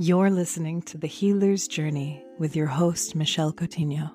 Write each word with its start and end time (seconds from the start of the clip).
You're 0.00 0.30
listening 0.30 0.82
to 0.82 0.96
The 0.96 1.08
Healer's 1.08 1.66
Journey 1.66 2.24
with 2.38 2.54
your 2.54 2.68
host, 2.68 3.16
Michelle 3.16 3.52
Coutinho. 3.52 4.12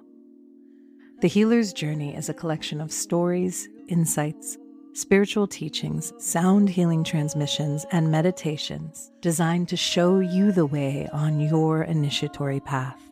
The 1.20 1.28
Healer's 1.28 1.74
Journey 1.74 2.16
is 2.16 2.30
a 2.30 2.34
collection 2.34 2.80
of 2.80 2.90
stories, 2.90 3.68
insights, 3.90 4.58
spiritual 4.94 5.46
teachings, 5.46 6.14
sound 6.20 6.70
healing 6.70 7.04
transmissions, 7.04 7.86
and 7.92 8.10
meditations 8.10 9.12
designed 9.20 9.68
to 9.68 9.76
show 9.76 10.22
you 10.22 10.54
the 10.54 10.66
way 10.66 11.10
on 11.12 11.42
your 11.42 11.84
initiatory 11.84 12.62
path. 12.62 13.12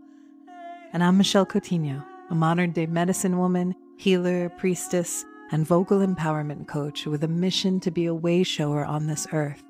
And 0.94 1.04
I'm 1.04 1.18
Michelle 1.18 1.46
Coutinho, 1.46 2.06
a 2.30 2.36
modern 2.36 2.72
day 2.72 2.86
medicine 2.86 3.38
woman, 3.38 3.76
healer, 3.98 4.48
priestess, 4.48 5.26
and 5.52 5.68
vocal 5.68 6.00
empowerment 6.00 6.70
coach 6.70 7.06
with 7.06 7.26
a 7.26 7.28
mission 7.28 7.82
to 7.82 7.92
be 7.92 8.06
a 8.06 8.16
way 8.16 8.44
shower 8.44 8.86
on 8.86 9.08
this 9.08 9.28
earth, 9.34 9.62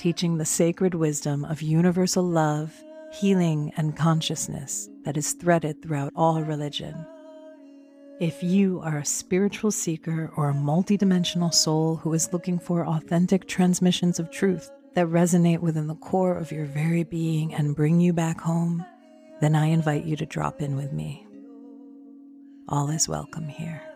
teaching 0.00 0.38
the 0.38 0.46
sacred 0.46 0.94
wisdom 0.94 1.44
of 1.44 1.60
universal 1.60 2.22
love, 2.22 2.72
healing, 3.12 3.70
and 3.76 3.94
consciousness 3.94 4.88
that 5.04 5.18
is 5.18 5.34
threaded 5.34 5.82
throughout 5.82 6.10
all 6.16 6.40
religion. 6.40 7.06
If 8.18 8.42
you 8.42 8.80
are 8.80 8.96
a 8.96 9.04
spiritual 9.04 9.70
seeker 9.70 10.32
or 10.36 10.48
a 10.48 10.54
multidimensional 10.54 11.52
soul 11.52 11.96
who 11.96 12.14
is 12.14 12.32
looking 12.32 12.58
for 12.58 12.86
authentic 12.86 13.46
transmissions 13.46 14.18
of 14.18 14.30
truth 14.30 14.70
that 14.94 15.06
resonate 15.06 15.60
within 15.60 15.86
the 15.86 15.96
core 15.96 16.34
of 16.34 16.50
your 16.50 16.64
very 16.64 17.04
being 17.04 17.52
and 17.52 17.76
bring 17.76 18.00
you 18.00 18.14
back 18.14 18.40
home, 18.40 18.82
then 19.42 19.54
I 19.54 19.66
invite 19.66 20.06
you 20.06 20.16
to 20.16 20.24
drop 20.24 20.62
in 20.62 20.76
with 20.76 20.94
me. 20.94 21.26
All 22.70 22.88
is 22.88 23.06
welcome 23.06 23.48
here. 23.48 23.89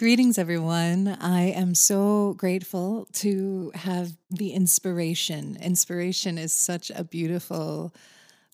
Greetings, 0.00 0.38
everyone. 0.38 1.08
I 1.20 1.50
am 1.50 1.74
so 1.74 2.32
grateful 2.38 3.06
to 3.12 3.70
have 3.74 4.16
the 4.30 4.54
inspiration. 4.54 5.58
Inspiration 5.60 6.38
is 6.38 6.54
such 6.54 6.90
a 6.94 7.04
beautiful 7.04 7.92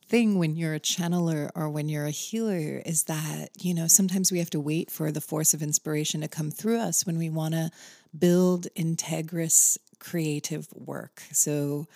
thing 0.09 0.41
when 0.41 0.57
you're 0.57 0.75
a 0.75 0.81
channeler 0.81 1.51
or 1.55 1.71
when 1.71 1.89
you're 1.89 2.05
a 2.05 2.11
healer 2.11 2.83
is 2.85 3.05
that, 3.05 3.51
you 3.61 3.75
know, 3.75 3.87
sometimes 3.87 4.33
we 4.33 4.41
have 4.41 4.51
to 4.51 4.59
wait 4.59 4.91
for 4.91 5.13
the 5.13 5.21
force 5.21 5.55
of 5.55 5.63
inspiration 5.63 6.21
to 6.23 6.27
come 6.27 6.51
through 6.51 6.81
us 6.81 7.07
when 7.07 7.17
we 7.17 7.31
want 7.31 7.55
to 7.55 7.71
build 8.19 8.67
integrous 8.75 9.79
creative 10.01 10.67
work. 10.75 11.23
So, 11.31 11.87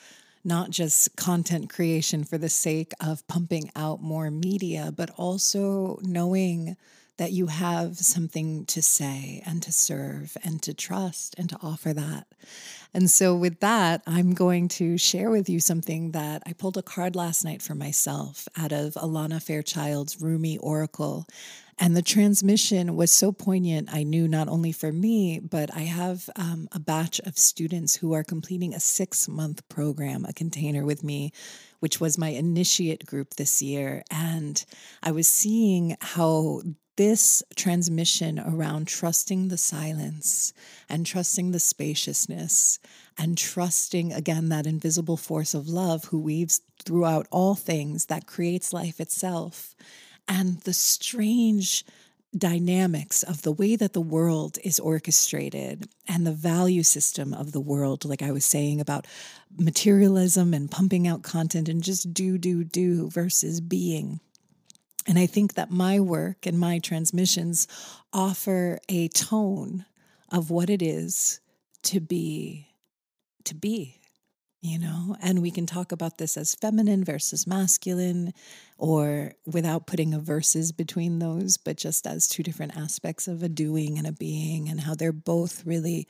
not 0.44 0.70
just 0.70 1.16
content 1.16 1.68
creation 1.68 2.22
for 2.22 2.38
the 2.38 2.48
sake 2.48 2.92
of 3.04 3.26
pumping 3.26 3.72
out 3.74 4.00
more 4.00 4.30
media, 4.30 4.92
but 4.96 5.10
also 5.16 5.98
knowing 6.02 6.76
that 7.20 7.32
you 7.32 7.48
have 7.48 7.98
something 7.98 8.64
to 8.64 8.80
say 8.80 9.42
and 9.44 9.62
to 9.62 9.70
serve 9.70 10.38
and 10.42 10.62
to 10.62 10.72
trust 10.72 11.34
and 11.36 11.50
to 11.50 11.58
offer 11.62 11.92
that. 11.92 12.26
And 12.94 13.10
so, 13.10 13.36
with 13.36 13.60
that, 13.60 14.02
I'm 14.06 14.32
going 14.32 14.68
to 14.68 14.96
share 14.96 15.28
with 15.28 15.46
you 15.50 15.60
something 15.60 16.12
that 16.12 16.42
I 16.46 16.54
pulled 16.54 16.78
a 16.78 16.82
card 16.82 17.14
last 17.14 17.44
night 17.44 17.60
for 17.60 17.74
myself 17.74 18.48
out 18.56 18.72
of 18.72 18.94
Alana 18.94 19.42
Fairchild's 19.42 20.18
Rumi 20.18 20.56
Oracle. 20.56 21.26
And 21.78 21.94
the 21.94 22.02
transmission 22.02 22.96
was 22.96 23.12
so 23.12 23.32
poignant, 23.32 23.90
I 23.92 24.02
knew 24.02 24.26
not 24.26 24.48
only 24.48 24.72
for 24.72 24.90
me, 24.90 25.40
but 25.40 25.74
I 25.74 25.80
have 25.80 26.28
um, 26.36 26.68
a 26.72 26.80
batch 26.80 27.20
of 27.20 27.36
students 27.36 27.96
who 27.96 28.14
are 28.14 28.24
completing 28.24 28.72
a 28.72 28.80
six 28.80 29.28
month 29.28 29.66
program, 29.68 30.24
a 30.24 30.32
container 30.32 30.86
with 30.86 31.04
me, 31.04 31.32
which 31.80 32.00
was 32.00 32.16
my 32.16 32.28
initiate 32.28 33.04
group 33.04 33.34
this 33.34 33.60
year. 33.60 34.04
And 34.10 34.64
I 35.02 35.12
was 35.12 35.28
seeing 35.28 35.96
how 36.00 36.62
this 37.00 37.42
transmission 37.56 38.38
around 38.38 38.86
trusting 38.86 39.48
the 39.48 39.56
silence 39.56 40.52
and 40.86 41.06
trusting 41.06 41.50
the 41.50 41.58
spaciousness 41.58 42.78
and 43.16 43.38
trusting 43.38 44.12
again 44.12 44.50
that 44.50 44.66
invisible 44.66 45.16
force 45.16 45.54
of 45.54 45.66
love 45.66 46.04
who 46.04 46.20
weaves 46.20 46.60
throughout 46.84 47.26
all 47.30 47.54
things 47.54 48.04
that 48.04 48.26
creates 48.26 48.74
life 48.74 49.00
itself 49.00 49.74
and 50.28 50.60
the 50.64 50.74
strange 50.74 51.86
dynamics 52.36 53.22
of 53.22 53.40
the 53.40 53.52
way 53.52 53.76
that 53.76 53.94
the 53.94 54.00
world 54.02 54.58
is 54.62 54.78
orchestrated 54.78 55.88
and 56.06 56.26
the 56.26 56.32
value 56.32 56.82
system 56.82 57.32
of 57.32 57.52
the 57.52 57.60
world 57.62 58.04
like 58.04 58.20
i 58.20 58.30
was 58.30 58.44
saying 58.44 58.78
about 58.78 59.06
materialism 59.56 60.52
and 60.52 60.70
pumping 60.70 61.08
out 61.08 61.22
content 61.22 61.66
and 61.66 61.82
just 61.82 62.12
do 62.12 62.36
do 62.36 62.62
do 62.62 63.08
versus 63.08 63.58
being 63.58 64.20
and 65.06 65.18
I 65.18 65.26
think 65.26 65.54
that 65.54 65.70
my 65.70 66.00
work 66.00 66.46
and 66.46 66.58
my 66.58 66.78
transmissions 66.78 67.66
offer 68.12 68.78
a 68.88 69.08
tone 69.08 69.84
of 70.30 70.50
what 70.50 70.70
it 70.70 70.82
is 70.82 71.40
to 71.84 72.00
be, 72.00 72.68
to 73.44 73.54
be, 73.54 74.00
you 74.60 74.78
know, 74.78 75.16
and 75.22 75.40
we 75.40 75.50
can 75.50 75.64
talk 75.64 75.90
about 75.90 76.18
this 76.18 76.36
as 76.36 76.54
feminine 76.54 77.02
versus 77.02 77.46
masculine 77.46 78.34
or 78.76 79.32
without 79.46 79.86
putting 79.86 80.12
a 80.12 80.18
verses 80.18 80.70
between 80.70 81.18
those, 81.18 81.56
but 81.56 81.78
just 81.78 82.06
as 82.06 82.28
two 82.28 82.42
different 82.42 82.76
aspects 82.76 83.26
of 83.26 83.42
a 83.42 83.48
doing 83.48 83.96
and 83.96 84.06
a 84.06 84.12
being 84.12 84.68
and 84.68 84.80
how 84.80 84.94
they're 84.94 85.12
both 85.12 85.64
really 85.64 86.06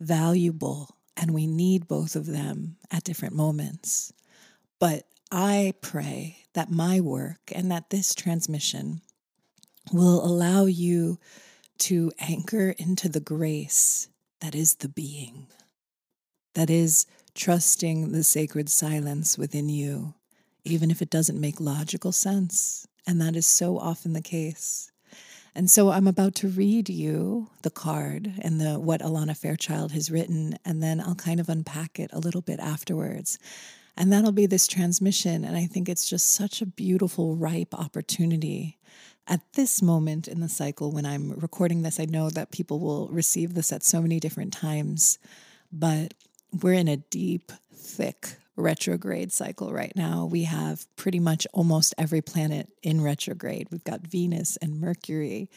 valuable 0.00 0.94
and 1.16 1.32
we 1.32 1.46
need 1.46 1.88
both 1.88 2.14
of 2.16 2.26
them 2.26 2.76
at 2.90 3.04
different 3.04 3.34
moments. 3.34 4.12
But 4.78 5.04
I 5.36 5.74
pray 5.80 6.44
that 6.52 6.70
my 6.70 7.00
work 7.00 7.50
and 7.52 7.68
that 7.72 7.90
this 7.90 8.14
transmission 8.14 9.00
will 9.92 10.24
allow 10.24 10.66
you 10.66 11.18
to 11.78 12.12
anchor 12.20 12.70
into 12.78 13.08
the 13.08 13.18
grace 13.18 14.06
that 14.40 14.54
is 14.54 14.76
the 14.76 14.88
being, 14.88 15.48
that 16.54 16.70
is 16.70 17.06
trusting 17.34 18.12
the 18.12 18.22
sacred 18.22 18.68
silence 18.68 19.36
within 19.36 19.68
you, 19.68 20.14
even 20.64 20.88
if 20.88 21.02
it 21.02 21.10
doesn't 21.10 21.40
make 21.40 21.60
logical 21.60 22.12
sense. 22.12 22.86
And 23.04 23.20
that 23.20 23.34
is 23.34 23.44
so 23.44 23.76
often 23.76 24.12
the 24.12 24.22
case. 24.22 24.92
And 25.52 25.68
so 25.68 25.90
I'm 25.90 26.06
about 26.06 26.36
to 26.36 26.48
read 26.48 26.88
you 26.88 27.50
the 27.62 27.70
card 27.70 28.34
and 28.40 28.60
the 28.60 28.78
what 28.78 29.00
Alana 29.00 29.36
Fairchild 29.36 29.90
has 29.90 30.12
written, 30.12 30.56
and 30.64 30.80
then 30.80 31.00
I'll 31.00 31.16
kind 31.16 31.40
of 31.40 31.48
unpack 31.48 31.98
it 31.98 32.10
a 32.12 32.20
little 32.20 32.40
bit 32.40 32.60
afterwards. 32.60 33.36
And 33.96 34.12
that'll 34.12 34.32
be 34.32 34.46
this 34.46 34.66
transmission. 34.66 35.44
And 35.44 35.56
I 35.56 35.66
think 35.66 35.88
it's 35.88 36.08
just 36.08 36.34
such 36.34 36.60
a 36.60 36.66
beautiful, 36.66 37.36
ripe 37.36 37.74
opportunity. 37.74 38.78
At 39.26 39.40
this 39.54 39.80
moment 39.80 40.28
in 40.28 40.40
the 40.40 40.48
cycle, 40.48 40.90
when 40.92 41.06
I'm 41.06 41.32
recording 41.32 41.82
this, 41.82 41.98
I 41.98 42.04
know 42.04 42.28
that 42.30 42.50
people 42.50 42.80
will 42.80 43.08
receive 43.08 43.54
this 43.54 43.72
at 43.72 43.84
so 43.84 44.02
many 44.02 44.20
different 44.20 44.52
times, 44.52 45.18
but 45.72 46.12
we're 46.62 46.74
in 46.74 46.88
a 46.88 46.98
deep, 46.98 47.50
thick 47.72 48.36
retrograde 48.56 49.32
cycle 49.32 49.72
right 49.72 49.94
now. 49.96 50.26
We 50.26 50.44
have 50.44 50.86
pretty 50.96 51.20
much 51.20 51.46
almost 51.52 51.94
every 51.96 52.20
planet 52.20 52.68
in 52.82 53.00
retrograde. 53.00 53.68
We've 53.70 53.84
got 53.84 54.06
Venus 54.06 54.56
and 54.58 54.80
Mercury, 54.80 55.48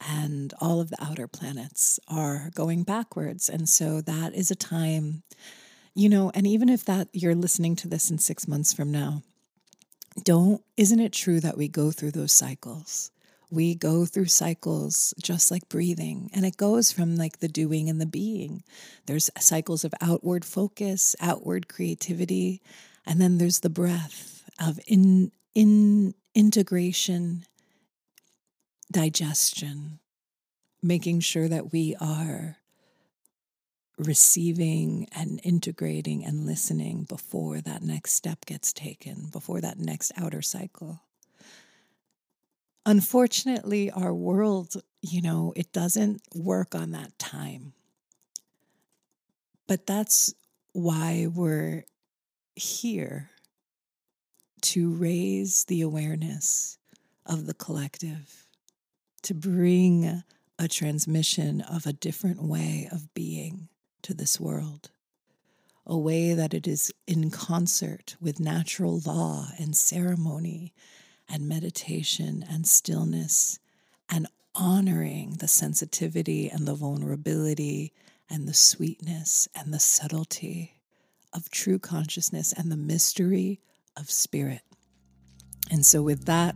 and 0.00 0.52
all 0.60 0.80
of 0.80 0.90
the 0.90 1.02
outer 1.02 1.26
planets 1.26 1.98
are 2.08 2.50
going 2.54 2.82
backwards. 2.82 3.48
And 3.48 3.68
so 3.68 4.00
that 4.02 4.34
is 4.34 4.50
a 4.50 4.56
time 4.56 5.22
you 5.96 6.10
know, 6.10 6.30
and 6.34 6.46
even 6.46 6.68
if 6.68 6.84
that 6.84 7.08
you're 7.14 7.34
listening 7.34 7.74
to 7.76 7.88
this 7.88 8.10
in 8.10 8.18
six 8.18 8.46
months 8.46 8.74
from 8.74 8.92
now, 8.92 9.22
don't, 10.22 10.62
isn't 10.76 11.00
it 11.00 11.12
true 11.12 11.40
that 11.40 11.56
we 11.56 11.68
go 11.68 11.90
through 11.90 12.10
those 12.10 12.32
cycles? 12.32 13.10
We 13.50 13.74
go 13.74 14.04
through 14.04 14.26
cycles 14.26 15.14
just 15.22 15.50
like 15.50 15.70
breathing, 15.70 16.30
and 16.34 16.44
it 16.44 16.58
goes 16.58 16.92
from 16.92 17.16
like 17.16 17.38
the 17.38 17.48
doing 17.48 17.88
and 17.88 17.98
the 17.98 18.06
being. 18.06 18.62
There's 19.06 19.30
cycles 19.38 19.84
of 19.84 19.94
outward 20.02 20.44
focus, 20.44 21.16
outward 21.18 21.66
creativity, 21.66 22.60
and 23.06 23.18
then 23.18 23.38
there's 23.38 23.60
the 23.60 23.70
breath 23.70 24.44
of 24.60 24.78
in, 24.86 25.32
in 25.54 26.12
integration, 26.34 27.46
digestion, 28.92 29.98
making 30.82 31.20
sure 31.20 31.48
that 31.48 31.72
we 31.72 31.96
are 31.98 32.58
receiving 33.98 35.08
and 35.12 35.40
integrating 35.42 36.24
and 36.24 36.44
listening 36.44 37.04
before 37.04 37.60
that 37.60 37.82
next 37.82 38.12
step 38.12 38.44
gets 38.44 38.72
taken, 38.72 39.28
before 39.32 39.60
that 39.60 39.78
next 39.78 40.12
outer 40.16 40.42
cycle. 40.42 41.00
Unfortunately, 42.84 43.90
our 43.90 44.14
world, 44.14 44.74
you 45.00 45.22
know, 45.22 45.52
it 45.56 45.72
doesn't 45.72 46.22
work 46.34 46.74
on 46.74 46.92
that 46.92 47.18
time. 47.18 47.72
But 49.66 49.86
that's 49.86 50.34
why 50.72 51.26
we're 51.34 51.84
here 52.54 53.30
to 54.60 54.90
raise 54.90 55.64
the 55.64 55.80
awareness 55.80 56.78
of 57.24 57.46
the 57.46 57.54
collective, 57.54 58.46
to 59.22 59.34
bring 59.34 60.22
a 60.58 60.68
transmission 60.68 61.60
of 61.60 61.86
a 61.86 61.92
different 61.92 62.42
way 62.42 62.88
of 62.92 63.12
being 63.14 63.68
to 64.06 64.14
this 64.14 64.38
world, 64.38 64.90
a 65.84 65.98
way 65.98 66.32
that 66.32 66.54
it 66.54 66.68
is 66.68 66.94
in 67.08 67.28
concert 67.28 68.14
with 68.20 68.38
natural 68.38 69.00
law 69.04 69.48
and 69.58 69.76
ceremony 69.76 70.72
and 71.28 71.48
meditation 71.48 72.44
and 72.48 72.68
stillness 72.68 73.58
and 74.08 74.28
honoring 74.54 75.32
the 75.40 75.48
sensitivity 75.48 76.48
and 76.48 76.68
the 76.68 76.74
vulnerability 76.74 77.92
and 78.30 78.46
the 78.46 78.54
sweetness 78.54 79.48
and 79.56 79.74
the 79.74 79.80
subtlety 79.80 80.76
of 81.32 81.50
true 81.50 81.78
consciousness 81.80 82.52
and 82.52 82.70
the 82.70 82.76
mystery 82.76 83.58
of 83.96 84.08
spirit. 84.08 84.62
And 85.68 85.84
so, 85.84 86.00
with 86.00 86.26
that, 86.26 86.54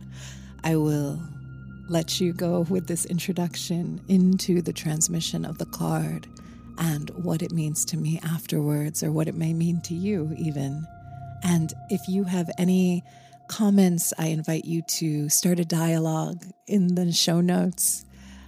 I 0.63 0.77
will 0.77 1.21
let 1.89 2.21
you 2.21 2.31
go 2.31 2.61
with 2.69 2.87
this 2.87 3.05
introduction 3.07 3.99
into 4.07 4.61
the 4.61 4.71
transmission 4.71 5.43
of 5.43 5.57
the 5.57 5.65
card 5.65 6.29
and 6.77 7.09
what 7.11 7.41
it 7.41 7.51
means 7.51 7.85
to 7.85 7.97
me 7.97 8.19
afterwards, 8.23 9.03
or 9.03 9.11
what 9.11 9.27
it 9.27 9.35
may 9.35 9.53
mean 9.53 9.81
to 9.81 9.93
you, 9.93 10.33
even. 10.37 10.85
And 11.43 11.73
if 11.89 12.07
you 12.07 12.23
have 12.23 12.49
any 12.57 13.03
comments, 13.47 14.13
I 14.17 14.27
invite 14.27 14.65
you 14.65 14.81
to 14.83 15.29
start 15.29 15.59
a 15.59 15.65
dialogue 15.65 16.45
in 16.67 16.95
the 16.95 17.11
show 17.11 17.41
notes, 17.41 18.05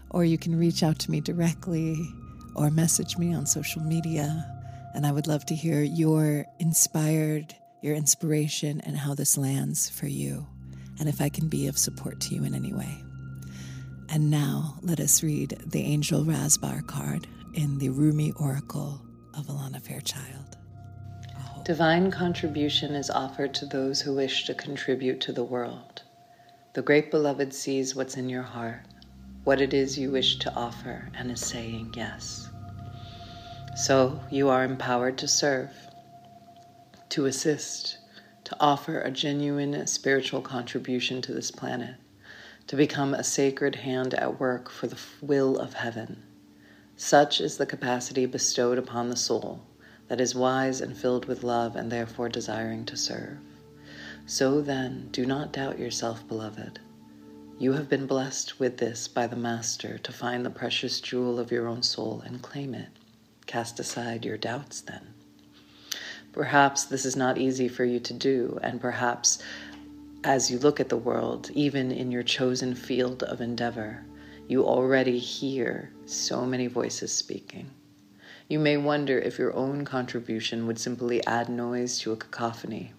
or 0.10 0.24
you 0.24 0.38
can 0.38 0.58
reach 0.58 0.84
out 0.84 1.00
to 1.00 1.12
me 1.12 1.22
directly 1.22 1.98
or 2.56 2.70
message 2.70 3.18
me 3.18 3.34
on 3.34 3.46
social 3.46 3.82
media. 3.82 4.50
And 4.94 5.06
I 5.06 5.12
would 5.12 5.28
love 5.28 5.46
to 5.48 5.56
hear 5.56 5.82
your 5.82 6.46
inspired, 6.60 7.56
your 7.82 7.96
inspiration, 7.96 8.80
and 8.82 8.96
how 8.96 9.16
this 9.16 9.38
lands 9.38 9.90
for 9.90 10.08
you, 10.08 10.48
and 11.00 11.10
if 11.10 11.20
I 11.20 11.30
can 11.30 11.50
be 11.50 11.68
of 11.68 11.78
support 11.78 12.20
to 12.22 12.36
you 12.36 12.44
in 12.44 12.54
any 12.54 12.74
way. 12.74 13.04
And 14.10 14.30
now 14.30 14.76
let 14.84 15.00
us 15.00 15.24
read 15.24 15.58
the 15.66 15.82
Angel 15.82 16.24
Rasbar 16.24 16.86
card 16.86 17.28
in 17.54 17.78
the 17.78 17.90
Rumi 17.90 18.32
Oracle 18.34 19.02
of 19.34 19.48
Alana 19.48 19.82
Fairchild. 19.82 20.58
Divine 21.64 22.12
contribution 22.12 22.96
is 22.96 23.10
offered 23.10 23.54
to 23.54 23.66
those 23.66 24.02
who 24.02 24.16
wish 24.16 24.46
to 24.46 24.54
contribute 24.54 25.22
to 25.22 25.32
the 25.32 25.44
world. 25.44 26.02
The 26.74 26.82
Great 26.82 27.12
Beloved 27.12 27.54
sees 27.54 27.96
what's 27.96 28.18
in 28.18 28.30
your 28.30 28.44
heart, 28.44 28.82
what 29.44 29.62
it 29.62 29.74
is 29.74 29.98
you 29.98 30.12
wish 30.12 30.40
to 30.40 30.54
offer, 30.54 31.10
and 31.14 31.32
is 31.32 31.42
saying 31.42 31.94
yes. 31.96 32.50
So 33.76 34.20
you 34.32 34.50
are 34.50 34.64
empowered 34.64 35.18
to 35.20 35.28
serve, 35.28 35.72
to 37.10 37.26
assist, 37.26 37.98
to 38.46 38.58
offer 38.60 39.00
a 39.00 39.12
genuine 39.12 39.86
spiritual 39.88 40.42
contribution 40.42 41.22
to 41.22 41.34
this 41.34 41.52
planet 41.52 41.96
to 42.68 42.76
become 42.76 43.14
a 43.14 43.24
sacred 43.24 43.76
hand 43.76 44.14
at 44.14 44.40
work 44.40 44.70
for 44.70 44.88
the 44.88 45.00
will 45.22 45.58
of 45.58 45.74
heaven. 45.74 46.24
Such 46.96 47.42
is 47.42 47.58
the 47.58 47.66
capacity 47.66 48.26
bestowed 48.26 48.78
upon 48.78 49.10
the 49.10 49.16
soul 49.16 49.62
that 50.08 50.22
is 50.22 50.36
wise 50.36 50.82
and 50.82 50.96
filled 50.96 51.26
with 51.26 51.44
love 51.44 51.76
and 51.76 51.92
therefore 51.92 52.30
desiring 52.30 52.86
to 52.86 52.98
serve. 52.98 53.40
So 54.26 54.62
then, 54.62 55.10
do 55.12 55.26
not 55.26 55.52
doubt 55.52 55.80
yourself, 55.80 56.28
beloved. 56.28 56.80
You 57.58 57.74
have 57.74 57.90
been 57.90 58.08
blessed 58.08 58.60
with 58.60 58.78
this 58.78 59.08
by 59.08 59.28
the 59.28 59.36
Master 59.36 59.98
to 59.98 60.12
find 60.12 60.46
the 60.46 60.50
precious 60.50 61.00
jewel 61.00 61.40
of 61.40 61.52
your 61.52 61.68
own 61.68 61.84
soul 61.84 62.22
and 62.26 62.42
claim 62.42 62.74
it. 62.74 62.90
Cast 63.46 63.80
aside 63.80 64.26
your 64.26 64.38
doubts 64.38 64.82
then. 64.82 65.14
Perhaps 66.32 66.86
this 66.86 67.06
is 67.06 67.16
not 67.16 67.38
easy 67.38 67.68
for 67.68 67.86
you 67.86 68.00
to 68.00 68.14
do, 68.14 68.60
and 68.64 68.82
perhaps 68.82 69.40
as 70.24 70.50
you 70.50 70.58
look 70.58 70.80
at 70.80 70.90
the 70.90 70.98
world, 70.98 71.52
even 71.54 71.92
in 71.92 72.12
your 72.12 72.24
chosen 72.24 72.74
field 72.74 73.24
of 73.24 73.42
endeavor, 73.42 74.04
you 74.48 74.66
already 74.66 75.20
hear 75.20 75.92
so 76.06 76.46
many 76.46 76.68
voices 76.68 77.14
speaking. 77.14 77.70
You 78.50 78.60
may 78.60 78.78
wonder 78.78 79.18
if 79.18 79.40
your 79.40 79.54
own 79.56 79.86
contribution 79.86 80.68
would 80.68 80.78
simply 80.78 81.26
add 81.26 81.50
noise 81.50 81.98
to 82.00 82.12
a 82.12 82.18
cacophony. 82.18 82.92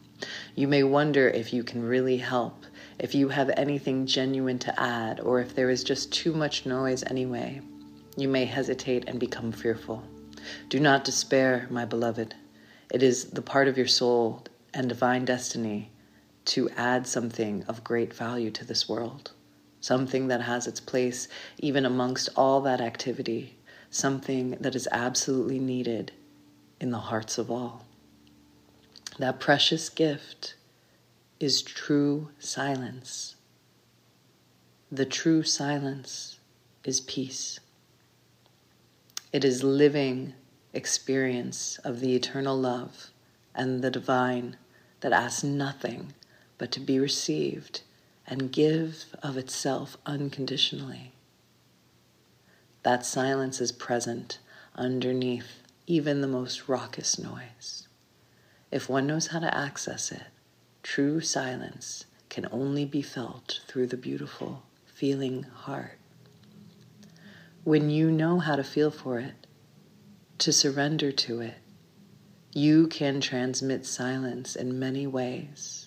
You 0.55 0.69
may 0.69 0.83
wonder 0.83 1.29
if 1.29 1.53
you 1.53 1.63
can 1.63 1.83
really 1.83 2.17
help, 2.17 2.65
if 2.99 3.15
you 3.15 3.29
have 3.29 3.51
anything 3.57 4.07
genuine 4.07 4.59
to 4.61 4.81
add, 4.81 5.21
or 5.21 5.41
if 5.41 5.55
there 5.55 5.69
is 5.69 5.85
just 5.85 6.13
too 6.13 6.33
much 6.33 6.65
noise 6.65 7.05
anyway. 7.05 7.61
You 8.17 8.29
may 8.29 8.47
hesitate 8.47 9.05
and 9.07 9.21
become 9.21 9.53
fearful. 9.53 10.03
Do 10.69 10.81
not 10.81 11.05
despair, 11.05 11.67
my 11.71 11.85
beloved. 11.85 12.35
It 12.93 13.03
is 13.03 13.27
the 13.27 13.43
part 13.43 13.69
of 13.69 13.77
your 13.77 13.87
soul 13.87 14.45
and 14.73 14.89
divine 14.89 15.25
destiny 15.25 15.91
to 16.47 16.71
add 16.71 17.07
something 17.07 17.65
of 17.69 17.85
great 17.85 18.15
value 18.15 18.51
to 18.53 18.65
this 18.65 18.89
world, 18.89 19.33
something 19.85 20.29
that 20.29 20.41
has 20.41 20.67
its 20.67 20.81
place 20.81 21.29
even 21.59 21.85
amongst 21.85 22.31
all 22.37 22.63
that 22.63 22.81
activity, 22.81 23.55
something 23.91 24.53
that 24.53 24.75
is 24.75 24.89
absolutely 24.91 25.59
needed 25.59 26.11
in 26.81 26.91
the 26.91 26.99
hearts 26.99 27.37
of 27.37 27.51
all. 27.51 27.85
That 29.19 29.39
precious 29.39 29.91
gift 29.91 30.55
is 31.39 31.61
true 31.61 32.31
silence. 32.39 33.37
The 34.91 35.05
true 35.05 35.43
silence 35.43 36.39
is 36.83 37.03
peace. 37.03 37.61
It 39.35 39.45
is 39.45 39.63
living 39.63 40.33
experience 40.73 41.79
of 41.85 42.01
the 42.01 42.17
eternal 42.17 42.59
love 42.59 43.11
and 43.55 43.83
the 43.83 43.91
divine 43.91 44.57
that 45.01 45.13
asks 45.13 45.45
nothing 45.45 46.15
but 46.57 46.73
to 46.73 46.81
be 46.81 46.99
received 46.99 47.83
and 48.27 48.53
give 48.53 49.07
of 49.23 49.37
itself 49.37 49.97
unconditionally. 50.07 51.13
That 52.83 53.05
silence 53.05 53.61
is 53.61 53.73
present 53.73 54.39
underneath 54.75 55.63
even 55.87 56.21
the 56.21 56.27
most 56.27 56.69
raucous 56.69 57.19
noise. 57.19 57.89
If 58.71 58.89
one 58.89 59.07
knows 59.07 59.29
how 59.29 59.39
to 59.41 59.57
access 59.57 60.11
it, 60.11 60.25
true 60.83 61.21
silence 61.21 62.07
can 62.29 62.49
only 62.51 62.85
be 62.85 63.03
felt 63.03 63.61
through 63.69 63.87
the 63.87 63.97
beautiful, 63.97 64.63
feeling 64.87 65.45
heart. 65.45 65.99
When 67.63 67.91
you 67.91 68.11
know 68.11 68.41
how 68.41 68.57
to 68.57 68.65
feel 68.65 68.91
for 68.91 69.19
it, 69.19 69.47
to 70.39 70.53
surrender 70.53 71.13
to 71.13 71.41
it, 71.41 71.55
you 72.53 72.87
can 72.89 73.21
transmit 73.21 73.87
silence 73.87 74.57
in 74.57 74.79
many 74.79 75.07
ways 75.07 75.84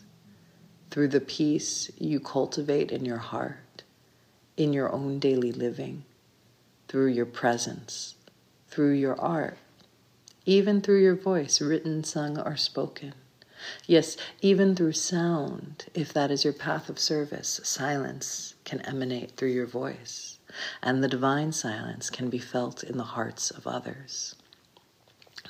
through 0.90 1.10
the 1.10 1.22
peace 1.22 1.92
you 1.98 2.20
cultivate 2.20 2.92
in 2.92 3.06
your 3.06 3.18
heart, 3.18 3.84
in 4.56 4.74
your 4.74 4.92
own 4.92 5.20
daily 5.20 5.52
living, 5.52 6.04
through 6.88 7.08
your 7.08 7.26
presence, 7.26 8.16
through 8.70 8.94
your 8.94 9.20
art, 9.20 9.58
even 10.46 10.82
through 10.82 11.02
your 11.02 11.16
voice, 11.16 11.60
written, 11.60 12.04
sung, 12.04 12.40
or 12.40 12.56
spoken. 12.56 13.14
Yes, 13.86 14.16
even 14.42 14.76
through 14.76 14.94
sound, 14.94 15.88
if 15.94 16.14
that 16.14 16.32
is 16.32 16.44
your 16.44 16.54
path 16.54 16.90
of 16.90 17.00
service, 17.00 17.60
silence 17.64 18.56
can 18.64 18.82
emanate 18.82 19.32
through 19.32 19.50
your 19.50 19.66
voice, 19.66 20.40
and 20.82 21.04
the 21.04 21.10
divine 21.10 21.52
silence 21.52 22.10
can 22.10 22.30
be 22.30 22.40
felt 22.40 22.84
in 22.84 22.98
the 22.98 23.04
hearts 23.04 23.52
of 23.52 23.68
others. 23.68 24.36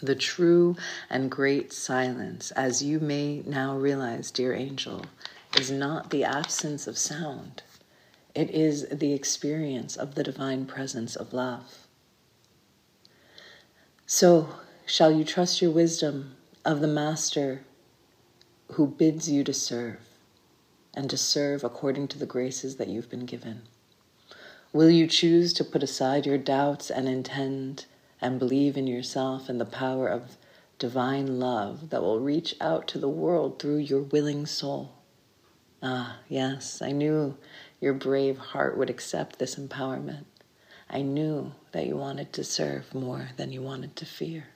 The 0.01 0.15
true 0.15 0.75
and 1.09 1.31
great 1.31 1.73
silence, 1.73 2.51
as 2.51 2.83
you 2.83 2.99
may 2.99 3.41
now 3.45 3.75
realize, 3.75 4.29
dear 4.29 4.53
angel, 4.53 5.05
is 5.57 5.71
not 5.71 6.11
the 6.11 6.23
absence 6.23 6.85
of 6.85 6.97
sound, 6.97 7.63
it 8.35 8.51
is 8.51 8.87
the 8.91 9.13
experience 9.13 9.95
of 9.95 10.13
the 10.13 10.23
divine 10.23 10.67
presence 10.67 11.15
of 11.15 11.33
love. 11.33 11.87
So, 14.05 14.49
shall 14.85 15.11
you 15.11 15.23
trust 15.23 15.61
your 15.61 15.71
wisdom 15.71 16.35
of 16.63 16.81
the 16.81 16.87
Master 16.87 17.63
who 18.73 18.85
bids 18.85 19.29
you 19.29 19.43
to 19.43 19.53
serve 19.53 19.99
and 20.93 21.09
to 21.09 21.17
serve 21.17 21.63
according 21.63 22.07
to 22.09 22.19
the 22.19 22.25
graces 22.27 22.75
that 22.75 22.87
you've 22.87 23.09
been 23.09 23.25
given? 23.25 23.63
Will 24.71 24.89
you 24.91 25.07
choose 25.07 25.53
to 25.53 25.63
put 25.63 25.81
aside 25.81 26.27
your 26.27 26.37
doubts 26.37 26.91
and 26.91 27.09
intend 27.09 27.85
and 28.21 28.39
believe 28.39 28.77
in 28.77 28.87
yourself 28.87 29.49
and 29.49 29.59
the 29.59 29.65
power 29.65 30.07
of 30.07 30.37
divine 30.79 31.39
love 31.39 31.89
that 31.89 32.01
will 32.01 32.19
reach 32.19 32.55
out 32.61 32.87
to 32.87 32.99
the 32.99 33.09
world 33.09 33.59
through 33.59 33.77
your 33.77 34.01
willing 34.01 34.45
soul. 34.45 34.93
Ah, 35.81 36.17
yes, 36.27 36.81
I 36.81 36.91
knew 36.91 37.37
your 37.79 37.93
brave 37.93 38.37
heart 38.37 38.77
would 38.77 38.89
accept 38.89 39.37
this 39.39 39.55
empowerment. 39.55 40.25
I 40.89 41.01
knew 41.01 41.53
that 41.71 41.85
you 41.85 41.97
wanted 41.97 42.33
to 42.33 42.43
serve 42.43 42.95
more 42.95 43.29
than 43.37 43.51
you 43.51 43.61
wanted 43.61 43.95
to 43.97 44.05
fear. 44.05 44.47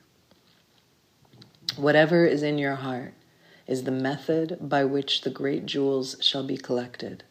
Whatever 1.76 2.26
is 2.26 2.42
in 2.42 2.58
your 2.58 2.76
heart 2.76 3.14
is 3.68 3.84
the 3.84 3.92
method 3.92 4.58
by 4.62 4.84
which 4.84 5.22
the 5.22 5.30
great 5.30 5.66
jewels 5.66 6.16
shall 6.22 6.44
be 6.44 6.58
collected. 6.58 7.24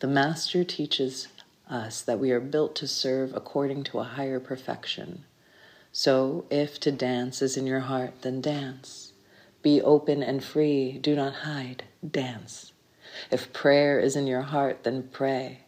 The 0.00 0.06
Master 0.06 0.64
teaches 0.64 1.28
us 1.68 2.02
that 2.02 2.18
we 2.18 2.30
are 2.30 2.40
built 2.40 2.76
to 2.76 2.86
serve 2.86 3.34
according 3.34 3.84
to 3.84 4.00
a 4.00 4.04
higher 4.04 4.38
perfection 4.38 5.24
so, 5.96 6.44
if 6.50 6.80
to 6.80 6.90
dance 6.90 7.40
is 7.40 7.56
in 7.56 7.68
your 7.68 7.80
heart, 7.86 8.22
then 8.22 8.40
dance. 8.40 9.12
Be 9.62 9.80
open 9.80 10.24
and 10.24 10.42
free, 10.42 10.98
do 10.98 11.14
not 11.14 11.34
hide, 11.46 11.84
dance. 12.04 12.72
If 13.30 13.52
prayer 13.52 14.00
is 14.00 14.16
in 14.16 14.26
your 14.26 14.42
heart, 14.42 14.82
then 14.82 15.08
pray. 15.12 15.60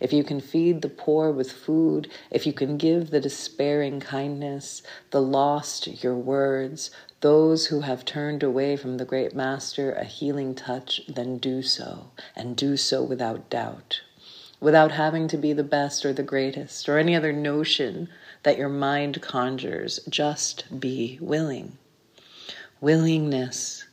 If 0.00 0.10
you 0.10 0.24
can 0.24 0.40
feed 0.40 0.80
the 0.80 0.88
poor 0.88 1.30
with 1.30 1.52
food, 1.52 2.08
if 2.30 2.46
you 2.46 2.54
can 2.54 2.78
give 2.78 3.10
the 3.10 3.20
despairing 3.20 4.00
kindness, 4.00 4.82
the 5.10 5.20
lost 5.20 6.02
your 6.02 6.16
words, 6.16 6.90
those 7.20 7.66
who 7.66 7.80
have 7.80 8.06
turned 8.06 8.42
away 8.42 8.76
from 8.78 8.96
the 8.96 9.04
great 9.04 9.34
Master 9.34 9.92
a 9.92 10.04
healing 10.04 10.54
touch, 10.54 11.02
then 11.08 11.36
do 11.36 11.60
so, 11.60 12.10
and 12.34 12.56
do 12.56 12.78
so 12.78 13.02
without 13.02 13.50
doubt. 13.50 14.00
without 14.60 14.92
having 14.92 15.28
to 15.28 15.36
be 15.36 15.52
the 15.52 15.62
best 15.62 16.06
or 16.06 16.12
the 16.14 16.22
greatest 16.22 16.88
or 16.88 16.96
any 16.96 17.14
other 17.14 17.34
notion 17.34 18.08
that 18.44 18.56
your 18.56 18.68
mind 18.68 19.20
conjures. 19.20 19.98
Just 20.08 20.80
be 20.80 21.18
willing. 21.20 21.76
Willingness, 22.80 23.84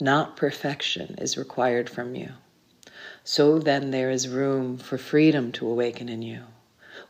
not 0.00 0.36
perfection, 0.36 1.16
is 1.18 1.36
required 1.36 1.90
from 1.90 2.14
you. 2.14 2.30
So 3.24 3.58
then 3.58 3.90
there 3.90 4.10
is 4.10 4.28
room 4.28 4.78
for 4.78 4.98
freedom 4.98 5.52
to 5.52 5.68
awaken 5.68 6.08
in 6.08 6.22
you. 6.22 6.44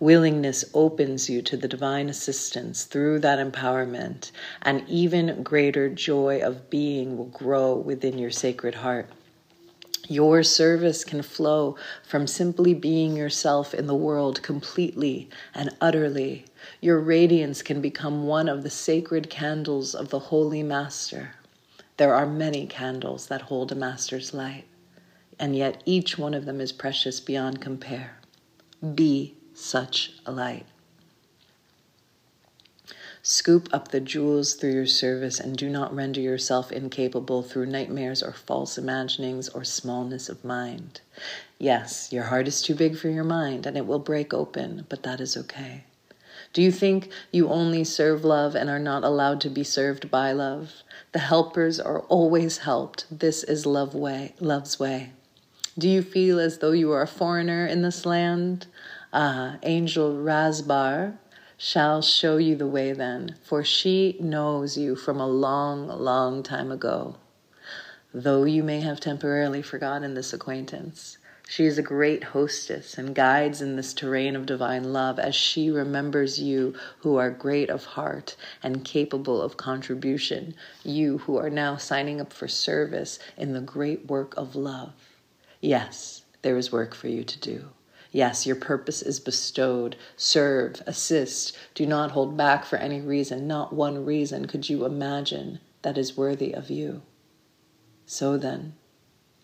Willingness 0.00 0.64
opens 0.74 1.30
you 1.30 1.40
to 1.42 1.56
the 1.56 1.68
divine 1.68 2.08
assistance 2.08 2.84
through 2.84 3.20
that 3.20 3.38
empowerment, 3.38 4.30
and 4.62 4.86
even 4.88 5.42
greater 5.42 5.88
joy 5.88 6.40
of 6.42 6.68
being 6.68 7.16
will 7.16 7.26
grow 7.26 7.74
within 7.74 8.18
your 8.18 8.30
sacred 8.30 8.76
heart. 8.76 9.08
Your 10.08 10.44
service 10.44 11.04
can 11.04 11.22
flow 11.22 11.76
from 12.04 12.28
simply 12.28 12.74
being 12.74 13.16
yourself 13.16 13.74
in 13.74 13.88
the 13.88 13.94
world 13.94 14.40
completely 14.40 15.28
and 15.52 15.74
utterly. 15.80 16.44
Your 16.80 17.00
radiance 17.00 17.60
can 17.60 17.80
become 17.80 18.26
one 18.26 18.48
of 18.48 18.62
the 18.62 18.70
sacred 18.70 19.28
candles 19.28 19.96
of 19.96 20.10
the 20.10 20.20
Holy 20.20 20.62
Master. 20.62 21.34
There 21.96 22.14
are 22.14 22.26
many 22.26 22.66
candles 22.66 23.26
that 23.26 23.42
hold 23.42 23.72
a 23.72 23.74
Master's 23.74 24.32
light, 24.32 24.66
and 25.40 25.56
yet 25.56 25.82
each 25.84 26.16
one 26.16 26.34
of 26.34 26.44
them 26.44 26.60
is 26.60 26.70
precious 26.70 27.18
beyond 27.18 27.60
compare. 27.60 28.18
Be 28.94 29.34
such 29.54 30.12
a 30.24 30.30
light. 30.30 30.66
Scoop 33.28 33.68
up 33.72 33.88
the 33.88 33.98
jewels 33.98 34.54
through 34.54 34.70
your 34.70 34.86
service 34.86 35.40
and 35.40 35.56
do 35.56 35.68
not 35.68 35.92
render 35.92 36.20
yourself 36.20 36.70
incapable 36.70 37.42
through 37.42 37.66
nightmares 37.66 38.22
or 38.22 38.30
false 38.30 38.78
imaginings 38.78 39.48
or 39.48 39.64
smallness 39.64 40.28
of 40.28 40.44
mind. 40.44 41.00
Yes, 41.58 42.12
your 42.12 42.22
heart 42.22 42.46
is 42.46 42.62
too 42.62 42.76
big 42.76 42.96
for 42.96 43.08
your 43.08 43.24
mind 43.24 43.66
and 43.66 43.76
it 43.76 43.84
will 43.84 43.98
break 43.98 44.32
open, 44.32 44.86
but 44.88 45.02
that 45.02 45.20
is 45.20 45.36
okay. 45.36 45.82
Do 46.52 46.62
you 46.62 46.70
think 46.70 47.10
you 47.32 47.48
only 47.48 47.82
serve 47.82 48.24
love 48.24 48.54
and 48.54 48.70
are 48.70 48.78
not 48.78 49.02
allowed 49.02 49.40
to 49.40 49.50
be 49.50 49.64
served 49.64 50.08
by 50.08 50.30
love? 50.30 50.84
The 51.10 51.18
helpers 51.18 51.80
are 51.80 52.02
always 52.02 52.58
helped. 52.58 53.06
This 53.10 53.42
is 53.42 53.66
love 53.66 53.92
way, 53.92 54.34
love's 54.38 54.78
way. 54.78 55.10
Do 55.76 55.88
you 55.88 56.02
feel 56.02 56.38
as 56.38 56.58
though 56.58 56.70
you 56.70 56.92
are 56.92 57.02
a 57.02 57.08
foreigner 57.08 57.66
in 57.66 57.82
this 57.82 58.06
land? 58.06 58.68
Ah, 59.12 59.56
Angel 59.64 60.14
Rasbar 60.14 61.18
shall 61.56 62.02
show 62.02 62.36
you 62.36 62.54
the 62.54 62.66
way 62.66 62.92
then, 62.92 63.34
for 63.42 63.64
she 63.64 64.16
knows 64.20 64.76
you 64.76 64.94
from 64.94 65.20
a 65.20 65.26
long, 65.26 65.88
long 65.88 66.42
time 66.42 66.70
ago. 66.70 67.16
Though 68.12 68.44
you 68.44 68.62
may 68.62 68.80
have 68.80 69.00
temporarily 69.00 69.62
forgotten 69.62 70.14
this 70.14 70.32
acquaintance, 70.32 71.18
she 71.48 71.64
is 71.64 71.78
a 71.78 71.82
great 71.82 72.24
hostess 72.24 72.98
and 72.98 73.14
guides 73.14 73.62
in 73.62 73.76
this 73.76 73.94
terrain 73.94 74.34
of 74.34 74.46
divine 74.46 74.92
love 74.92 75.18
as 75.18 75.34
she 75.34 75.70
remembers 75.70 76.40
you 76.40 76.74
who 76.98 77.16
are 77.16 77.30
great 77.30 77.70
of 77.70 77.84
heart 77.84 78.36
and 78.62 78.84
capable 78.84 79.40
of 79.40 79.56
contribution, 79.56 80.54
you 80.82 81.18
who 81.18 81.36
are 81.36 81.50
now 81.50 81.76
signing 81.76 82.20
up 82.20 82.32
for 82.32 82.48
service 82.48 83.18
in 83.36 83.52
the 83.52 83.60
great 83.60 84.06
work 84.06 84.36
of 84.36 84.56
love. 84.56 84.92
Yes, 85.60 86.22
there 86.42 86.56
is 86.56 86.72
work 86.72 86.94
for 86.94 87.08
you 87.08 87.22
to 87.22 87.38
do. 87.38 87.68
Yes, 88.16 88.46
your 88.46 88.56
purpose 88.56 89.02
is 89.02 89.20
bestowed. 89.20 89.94
Serve, 90.16 90.82
assist. 90.86 91.54
Do 91.74 91.84
not 91.84 92.12
hold 92.12 92.34
back 92.34 92.64
for 92.64 92.76
any 92.76 92.98
reason. 92.98 93.46
Not 93.46 93.74
one 93.74 94.06
reason 94.06 94.46
could 94.46 94.70
you 94.70 94.86
imagine 94.86 95.60
that 95.82 95.98
is 95.98 96.16
worthy 96.16 96.54
of 96.54 96.70
you. 96.70 97.02
So 98.06 98.38
then, 98.38 98.72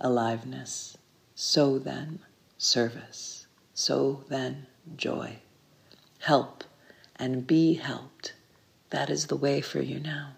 aliveness. 0.01 0.97
So 1.35 1.79
then, 1.79 2.21
service. 2.57 3.47
So 3.75 4.25
then, 4.31 4.69
joy. 4.97 5.41
Help 6.21 6.65
and 7.17 7.47
be 7.47 7.75
helped. 7.75 8.33
That 8.89 9.11
is 9.11 9.27
the 9.27 9.37
way 9.37 9.61
for 9.61 9.83
you 9.83 10.01
now. 10.01 10.31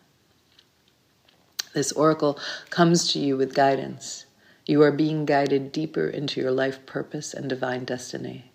This 1.73 1.93
oracle 1.93 2.41
comes 2.71 3.13
to 3.13 3.21
you 3.21 3.37
with 3.37 3.55
guidance. 3.55 4.24
You 4.67 4.81
are 4.83 4.93
being 4.93 5.27
guided 5.27 5.73
deeper 5.73 6.07
into 6.07 6.41
your 6.41 6.51
life 6.51 6.87
purpose 6.87 7.35
and 7.35 7.51
divine 7.51 7.85
destiny. 7.85 8.51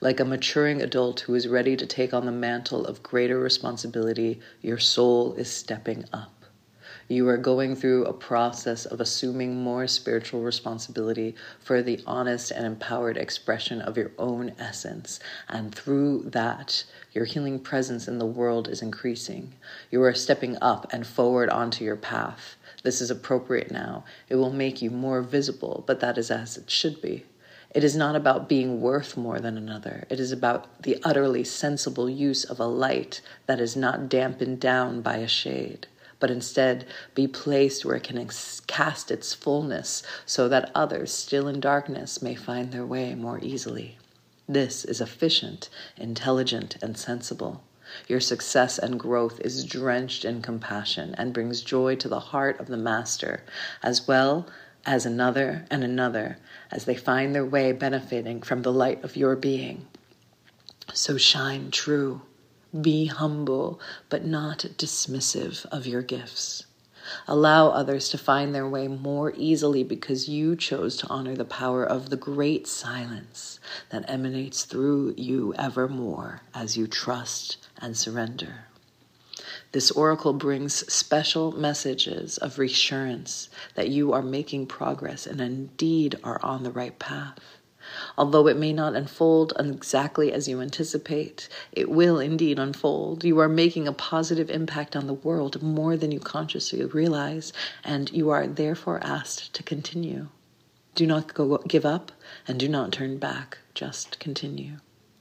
Like 0.00 0.18
a 0.18 0.24
maturing 0.24 0.80
adult 0.80 1.20
who 1.20 1.34
is 1.34 1.46
ready 1.46 1.76
to 1.76 1.84
take 1.84 2.14
on 2.14 2.24
the 2.24 2.32
mantle 2.32 2.86
of 2.86 3.02
greater 3.02 3.38
responsibility, 3.38 4.40
your 4.62 4.78
soul 4.78 5.34
is 5.34 5.50
stepping 5.50 6.06
up. 6.14 6.40
You 7.08 7.28
are 7.28 7.36
going 7.36 7.76
through 7.76 8.06
a 8.06 8.12
process 8.14 8.86
of 8.86 9.02
assuming 9.02 9.62
more 9.62 9.86
spiritual 9.86 10.40
responsibility 10.40 11.34
for 11.58 11.82
the 11.82 12.02
honest 12.06 12.52
and 12.52 12.64
empowered 12.64 13.18
expression 13.18 13.82
of 13.82 13.98
your 13.98 14.12
own 14.16 14.52
essence. 14.58 15.20
And 15.46 15.74
through 15.74 16.30
that, 16.30 16.84
your 17.12 17.26
healing 17.26 17.58
presence 17.58 18.08
in 18.08 18.18
the 18.18 18.24
world 18.24 18.66
is 18.66 18.80
increasing. 18.80 19.52
You 19.90 20.02
are 20.04 20.14
stepping 20.14 20.56
up 20.62 20.90
and 20.90 21.06
forward 21.06 21.50
onto 21.50 21.84
your 21.84 21.96
path. 21.96 22.56
This 22.82 23.00
is 23.00 23.10
appropriate 23.10 23.70
now. 23.70 24.04
It 24.28 24.36
will 24.36 24.52
make 24.52 24.80
you 24.80 24.90
more 24.90 25.22
visible, 25.22 25.84
but 25.86 26.00
that 26.00 26.16
is 26.16 26.30
as 26.30 26.56
it 26.56 26.70
should 26.70 27.02
be. 27.02 27.24
It 27.72 27.84
is 27.84 27.94
not 27.94 28.16
about 28.16 28.48
being 28.48 28.80
worth 28.80 29.16
more 29.16 29.38
than 29.38 29.56
another. 29.56 30.04
It 30.08 30.18
is 30.18 30.32
about 30.32 30.82
the 30.82 31.00
utterly 31.04 31.44
sensible 31.44 32.10
use 32.10 32.42
of 32.44 32.58
a 32.58 32.66
light 32.66 33.20
that 33.46 33.60
is 33.60 33.76
not 33.76 34.08
dampened 34.08 34.60
down 34.60 35.02
by 35.02 35.18
a 35.18 35.28
shade, 35.28 35.86
but 36.18 36.30
instead 36.30 36.86
be 37.14 37.28
placed 37.28 37.84
where 37.84 37.96
it 37.96 38.02
can 38.02 38.28
cast 38.66 39.10
its 39.10 39.34
fullness 39.34 40.02
so 40.26 40.48
that 40.48 40.72
others 40.74 41.12
still 41.12 41.46
in 41.46 41.60
darkness 41.60 42.20
may 42.20 42.34
find 42.34 42.72
their 42.72 42.86
way 42.86 43.14
more 43.14 43.38
easily. 43.40 43.98
This 44.48 44.84
is 44.84 45.00
efficient, 45.00 45.68
intelligent, 45.96 46.76
and 46.82 46.98
sensible. 46.98 47.62
Your 48.08 48.20
success 48.20 48.78
and 48.78 48.98
growth 48.98 49.40
is 49.40 49.64
drenched 49.64 50.24
in 50.24 50.42
compassion 50.42 51.14
and 51.16 51.32
brings 51.32 51.62
joy 51.62 51.96
to 51.96 52.08
the 52.08 52.20
heart 52.20 52.60
of 52.60 52.66
the 52.66 52.76
Master, 52.76 53.42
as 53.82 54.06
well 54.06 54.46
as 54.86 55.06
another 55.06 55.66
and 55.70 55.84
another, 55.84 56.38
as 56.70 56.84
they 56.84 56.94
find 56.94 57.34
their 57.34 57.44
way 57.44 57.72
benefiting 57.72 58.42
from 58.42 58.62
the 58.62 58.72
light 58.72 59.02
of 59.04 59.16
your 59.16 59.36
being. 59.36 59.86
So 60.92 61.16
shine 61.16 61.70
true. 61.70 62.22
Be 62.80 63.06
humble, 63.06 63.80
but 64.08 64.24
not 64.24 64.66
dismissive 64.76 65.66
of 65.66 65.86
your 65.86 66.02
gifts. 66.02 66.66
Allow 67.26 67.68
others 67.68 68.08
to 68.10 68.18
find 68.18 68.54
their 68.54 68.68
way 68.68 68.86
more 68.86 69.32
easily 69.36 69.82
because 69.82 70.28
you 70.28 70.54
chose 70.54 70.96
to 70.98 71.08
honor 71.08 71.34
the 71.34 71.44
power 71.44 71.84
of 71.84 72.10
the 72.10 72.16
great 72.16 72.66
silence 72.66 73.58
that 73.88 74.08
emanates 74.08 74.64
through 74.64 75.14
you 75.16 75.54
evermore 75.54 76.42
as 76.54 76.76
you 76.76 76.86
trust 76.86 77.56
and 77.80 77.96
surrender. 77.96 78.66
This 79.72 79.90
oracle 79.90 80.32
brings 80.32 80.92
special 80.92 81.52
messages 81.52 82.38
of 82.38 82.58
reassurance 82.58 83.48
that 83.74 83.88
you 83.88 84.12
are 84.12 84.22
making 84.22 84.66
progress 84.66 85.26
and 85.26 85.40
indeed 85.40 86.18
are 86.24 86.40
on 86.42 86.62
the 86.62 86.72
right 86.72 86.98
path. 86.98 87.38
Although 88.18 88.46
it 88.46 88.56
may 88.56 88.72
not 88.72 88.94
unfold 88.94 89.52
exactly 89.58 90.32
as 90.32 90.46
you 90.46 90.60
anticipate, 90.60 91.48
it 91.72 91.88
will 91.88 92.18
indeed 92.18 92.58
unfold. 92.58 93.24
You 93.24 93.38
are 93.38 93.48
making 93.48 93.88
a 93.88 93.92
positive 93.92 94.50
impact 94.50 94.94
on 94.94 95.06
the 95.06 95.14
world 95.14 95.62
more 95.62 95.96
than 95.96 96.12
you 96.12 96.20
consciously 96.20 96.84
realize, 96.84 97.52
and 97.82 98.10
you 98.12 98.30
are 98.30 98.46
therefore 98.46 99.00
asked 99.02 99.52
to 99.54 99.62
continue. 99.62 100.28
Do 100.94 101.06
not 101.06 101.32
go, 101.32 101.58
give 101.58 101.86
up 101.86 102.12
and 102.46 102.60
do 102.60 102.68
not 102.68 102.92
turn 102.92 103.18
back, 103.18 103.58
just 103.74 104.18
continue. 104.18 104.76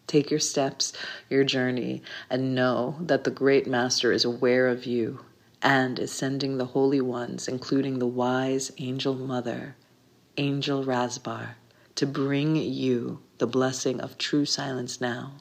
Take 0.10 0.32
your 0.32 0.39
steps, 0.39 0.92
your 1.30 1.44
journey, 1.44 2.01
and 2.32 2.56
know 2.56 2.96
that 3.00 3.25
the 3.25 3.30
great 3.30 3.68
Master 3.68 4.12
is 4.12 4.25
aware 4.25 4.68
of 4.68 4.88
you 4.88 5.24
and 5.62 6.00
is 6.00 6.12
sending 6.12 6.58
the 6.58 6.66
holy 6.66 7.00
ones, 7.00 7.48
including 7.48 8.00
the 8.00 8.08
wise 8.08 8.72
angel 8.80 9.13
mother, 9.13 9.75
Angel 10.36 10.84
Rasbar, 10.84 11.58
to 11.94 12.08
bring 12.08 12.56
you 12.56 13.20
the 13.38 13.46
blessing 13.46 14.01
of 14.01 14.18
true 14.18 14.46
silence 14.46 15.00
now. 15.00 15.34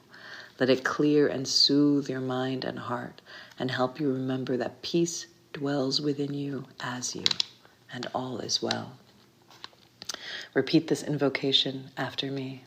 Let 0.59 0.69
it 0.69 0.83
clear 0.83 1.27
and 1.27 1.47
soothe 1.47 2.07
your 2.07 2.21
mind 2.21 2.63
and 2.63 2.77
heart 2.77 3.23
and 3.57 3.71
help 3.71 3.99
you 3.99 4.13
remember 4.13 4.55
that 4.57 4.83
peace 4.83 5.25
dwells 5.51 5.99
within 5.99 6.35
you 6.35 6.65
as 6.79 7.15
you, 7.15 7.25
and 7.91 8.05
all 8.13 8.37
is 8.37 8.61
well. 8.61 8.91
Repeat 10.53 10.89
this 10.89 11.01
invocation 11.01 11.89
after 11.97 12.29
me. 12.29 12.65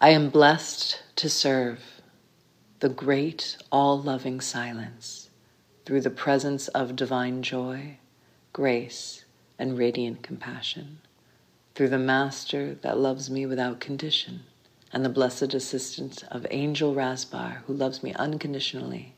I 0.00 0.10
am 0.10 0.30
blessed 0.30 1.02
to 1.16 1.28
serve 1.28 2.00
the 2.78 2.88
great, 2.88 3.56
all 3.72 4.00
loving 4.00 4.40
silence 4.40 5.28
through 5.84 6.02
the 6.02 6.08
presence 6.08 6.68
of 6.68 6.94
divine 6.94 7.42
joy, 7.42 7.98
grace, 8.52 9.24
and 9.58 9.76
radiant 9.76 10.22
compassion, 10.22 11.00
through 11.74 11.88
the 11.88 11.98
Master 11.98 12.76
that 12.76 12.96
loves 12.96 13.28
me 13.28 13.44
without 13.44 13.80
condition, 13.80 14.44
and 14.92 15.04
the 15.04 15.08
blessed 15.08 15.52
assistance 15.52 16.22
of 16.30 16.46
Angel 16.52 16.94
Rasbar 16.94 17.62
who 17.66 17.74
loves 17.74 18.00
me 18.00 18.14
unconditionally. 18.14 19.16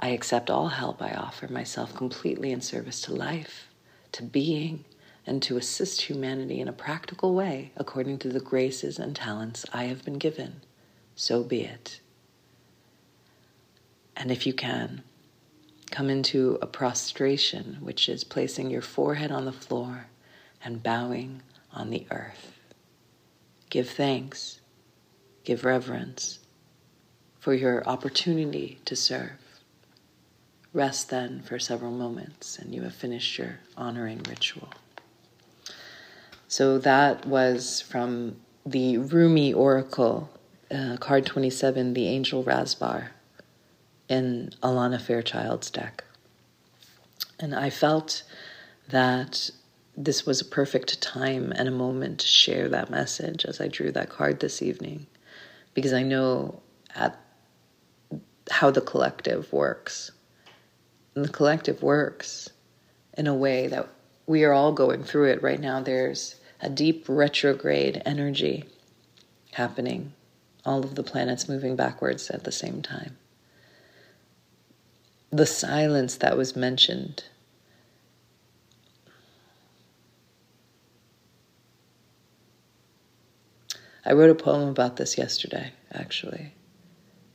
I 0.00 0.08
accept 0.08 0.50
all 0.50 0.70
help 0.70 1.00
I 1.00 1.12
offer 1.12 1.46
myself 1.46 1.94
completely 1.94 2.50
in 2.50 2.60
service 2.60 3.00
to 3.02 3.14
life, 3.14 3.68
to 4.10 4.24
being, 4.24 4.84
and 5.26 5.42
to 5.42 5.56
assist 5.56 6.02
humanity 6.02 6.60
in 6.60 6.68
a 6.68 6.72
practical 6.72 7.34
way 7.34 7.72
according 7.76 8.18
to 8.18 8.28
the 8.28 8.40
graces 8.40 8.98
and 8.98 9.14
talents 9.14 9.64
I 9.72 9.84
have 9.84 10.04
been 10.04 10.18
given. 10.18 10.62
So 11.14 11.42
be 11.42 11.62
it. 11.62 12.00
And 14.16 14.30
if 14.30 14.46
you 14.46 14.52
can, 14.52 15.02
come 15.90 16.10
into 16.10 16.58
a 16.60 16.66
prostration, 16.66 17.78
which 17.80 18.08
is 18.08 18.24
placing 18.24 18.70
your 18.70 18.82
forehead 18.82 19.30
on 19.30 19.44
the 19.44 19.52
floor 19.52 20.06
and 20.64 20.82
bowing 20.82 21.42
on 21.72 21.90
the 21.90 22.06
earth. 22.10 22.58
Give 23.70 23.88
thanks, 23.88 24.60
give 25.44 25.64
reverence 25.64 26.40
for 27.40 27.54
your 27.54 27.86
opportunity 27.88 28.78
to 28.84 28.94
serve. 28.94 29.60
Rest 30.72 31.10
then 31.10 31.42
for 31.42 31.58
several 31.58 31.90
moments, 31.90 32.58
and 32.58 32.74
you 32.74 32.82
have 32.82 32.94
finished 32.94 33.36
your 33.38 33.58
honoring 33.76 34.22
ritual. 34.28 34.68
So 36.52 36.76
that 36.80 37.24
was 37.24 37.80
from 37.80 38.36
the 38.66 38.98
Rumi 38.98 39.54
Oracle, 39.54 40.28
uh, 40.70 40.98
card 41.00 41.24
27, 41.24 41.94
the 41.94 42.06
Angel 42.08 42.44
Rasbar, 42.44 43.08
in 44.06 44.52
Alana 44.62 45.00
Fairchild's 45.00 45.70
deck. 45.70 46.04
And 47.40 47.54
I 47.54 47.70
felt 47.70 48.22
that 48.90 49.48
this 49.96 50.26
was 50.26 50.42
a 50.42 50.44
perfect 50.44 51.00
time 51.00 51.54
and 51.56 51.68
a 51.68 51.70
moment 51.70 52.20
to 52.20 52.26
share 52.26 52.68
that 52.68 52.90
message 52.90 53.46
as 53.46 53.58
I 53.58 53.68
drew 53.68 53.90
that 53.90 54.10
card 54.10 54.40
this 54.40 54.60
evening, 54.60 55.06
because 55.72 55.94
I 55.94 56.02
know 56.02 56.60
at 56.94 57.18
how 58.50 58.70
the 58.70 58.82
collective 58.82 59.50
works. 59.54 60.10
And 61.14 61.24
the 61.24 61.30
collective 61.30 61.82
works 61.82 62.50
in 63.16 63.26
a 63.26 63.34
way 63.34 63.68
that 63.68 63.88
we 64.26 64.44
are 64.44 64.52
all 64.52 64.72
going 64.72 65.02
through 65.02 65.30
it 65.30 65.42
right 65.42 65.58
now. 65.58 65.80
There's 65.80 66.36
a 66.62 66.70
deep 66.70 67.04
retrograde 67.08 68.00
energy 68.06 68.64
happening, 69.54 70.12
all 70.64 70.84
of 70.84 70.94
the 70.94 71.02
planets 71.02 71.48
moving 71.48 71.74
backwards 71.74 72.30
at 72.30 72.44
the 72.44 72.52
same 72.52 72.80
time. 72.80 73.18
The 75.30 75.46
silence 75.46 76.14
that 76.16 76.36
was 76.36 76.54
mentioned. 76.54 77.24
I 84.04 84.12
wrote 84.12 84.30
a 84.30 84.34
poem 84.34 84.68
about 84.68 84.96
this 84.96 85.18
yesterday, 85.18 85.72
actually. 85.92 86.54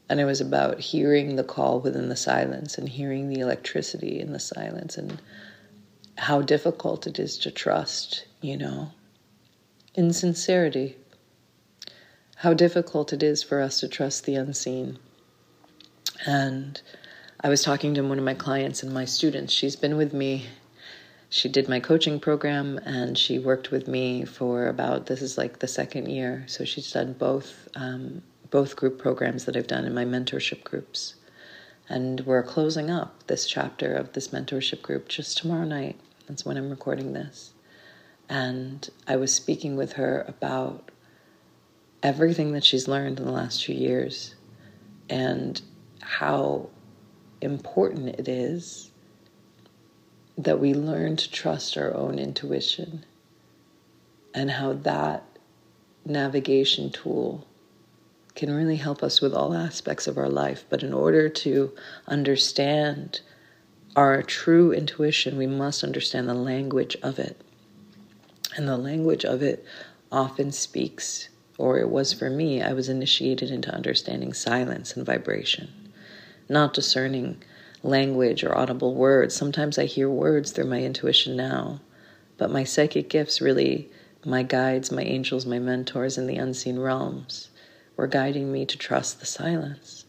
And 0.10 0.22
it 0.22 0.26
was 0.26 0.40
about 0.40 0.80
hearing 0.80 1.36
the 1.36 1.44
call 1.44 1.82
within 1.82 2.08
the 2.08 2.16
silence 2.16 2.78
and 2.78 2.88
hearing 2.88 3.28
the 3.28 3.42
electricity 3.42 4.22
in 4.22 4.32
the 4.32 4.40
silence 4.40 4.98
and 4.98 5.22
how 6.18 6.42
difficult 6.42 7.08
it 7.08 7.20
is 7.20 7.38
to 7.40 7.52
trust, 7.52 8.26
you 8.42 8.56
know 8.56 8.92
in 9.98 10.14
sincerity. 10.14 10.96
How 12.38 12.54
difficult 12.54 13.12
it 13.12 13.24
is 13.24 13.42
for 13.42 13.60
us 13.62 13.80
to 13.80 13.88
trust 13.88 14.26
the 14.26 14.36
unseen. 14.36 15.00
And 16.26 16.80
I 17.42 17.50
was 17.50 17.64
talking 17.64 17.96
to 17.96 18.02
one 18.04 18.20
of 18.20 18.24
my 18.24 18.36
clients 18.36 18.84
and 18.84 18.94
my 18.94 19.06
students. 19.06 19.52
She's 19.52 19.76
been 19.76 19.98
with 19.98 20.14
me. 20.14 20.46
She 21.30 21.50
did 21.50 21.68
my 21.68 21.80
coaching 21.80 22.20
program 22.20 22.78
and 22.86 23.18
she 23.18 23.40
worked 23.40 23.72
with 23.72 23.88
me 23.88 24.24
for 24.24 24.68
about 24.68 25.08
this 25.08 25.22
is 25.24 25.38
like 25.38 25.60
the 25.60 25.68
second 25.68 26.08
year. 26.10 26.44
So 26.46 26.64
she's 26.64 26.92
done 26.92 27.14
both 27.14 27.68
um, 27.76 28.22
both 28.50 28.78
group 28.78 28.98
programs 29.00 29.46
that 29.46 29.58
I've 29.58 29.68
done 29.68 29.84
in 29.86 29.94
my 29.94 30.06
mentorship 30.06 30.64
groups. 30.64 31.16
And 31.90 32.22
we're 32.22 32.44
closing 32.44 32.90
up 32.92 33.26
this 33.28 33.46
chapter 33.48 33.94
of 33.94 34.14
this 34.14 34.30
mentorship 34.30 34.82
group 34.84 35.10
just 35.10 35.38
tomorrow 35.38 35.66
night. 35.66 36.00
That's 36.28 36.46
when 36.46 36.56
I'm 36.56 36.70
recording 36.70 37.14
this. 37.14 37.52
And 38.30 38.90
I 39.08 39.16
was 39.16 39.34
speaking 39.34 39.76
with 39.76 39.94
her 39.94 40.26
about 40.28 40.92
everything 42.04 42.52
that 42.54 42.64
she's 42.64 42.88
learned 42.88 43.20
in 43.20 43.26
the 43.26 43.32
last 43.32 43.66
few 43.66 43.76
years 43.76 44.36
and 45.10 45.62
how 46.02 46.70
important 47.42 48.10
it 48.20 48.28
is 48.28 48.92
that 50.38 50.60
we 50.60 50.74
learn 50.74 51.16
to 51.16 51.32
trust 51.32 51.78
our 51.78 51.94
own 51.96 52.20
intuition 52.20 53.06
and 54.34 54.52
how 54.52 54.74
that 54.74 55.24
navigation 56.06 56.92
tool 56.92 57.48
can 58.36 58.54
really 58.54 58.76
help 58.76 59.02
us 59.02 59.20
with 59.20 59.34
all 59.34 59.54
aspects 59.54 60.06
of 60.06 60.18
our 60.18 60.30
life. 60.30 60.64
But 60.70 60.84
in 60.84 60.94
order 60.94 61.28
to 61.28 61.74
understand 62.08 63.22
our 63.96 64.22
true 64.22 64.72
intuition, 64.72 65.38
we 65.38 65.48
must 65.48 65.84
understand 65.84 66.30
the 66.30 66.36
language 66.36 66.96
of 67.02 67.18
it. 67.18 67.42
And 68.56 68.68
the 68.68 68.78
language 68.78 69.26
of 69.26 69.44
it 69.44 69.66
often 70.12 70.52
speaks, 70.52 71.30
or 71.58 71.80
it 71.80 71.90
was 71.90 72.14
for 72.14 72.30
me, 72.30 72.62
I 72.62 72.74
was 72.74 72.90
initiated 72.90 73.52
into 73.52 73.74
understanding 73.74 74.34
silence 74.34 74.96
and 74.96 75.06
vibration, 75.06 75.70
not 76.48 76.74
discerning 76.74 77.44
language 77.84 78.44
or 78.44 78.58
audible 78.58 78.96
words. 78.96 79.36
Sometimes 79.36 79.78
I 79.78 79.86
hear 79.86 80.10
words 80.10 80.52
through 80.52 80.66
my 80.66 80.82
intuition 80.82 81.36
now, 81.36 81.82
but 82.38 82.52
my 82.52 82.64
psychic 82.64 83.10
gifts 83.10 83.42
really, 83.42 83.90
my 84.26 84.44
guides, 84.44 84.92
my 84.92 85.04
angels, 85.04 85.46
my 85.46 85.60
mentors 85.60 86.18
in 86.18 86.28
the 86.28 86.38
unseen 86.38 86.80
realms, 86.80 87.50
were 87.96 88.08
guiding 88.08 88.52
me 88.52 88.66
to 88.66 88.78
trust 88.78 89.20
the 89.20 89.26
silence. 89.26 90.06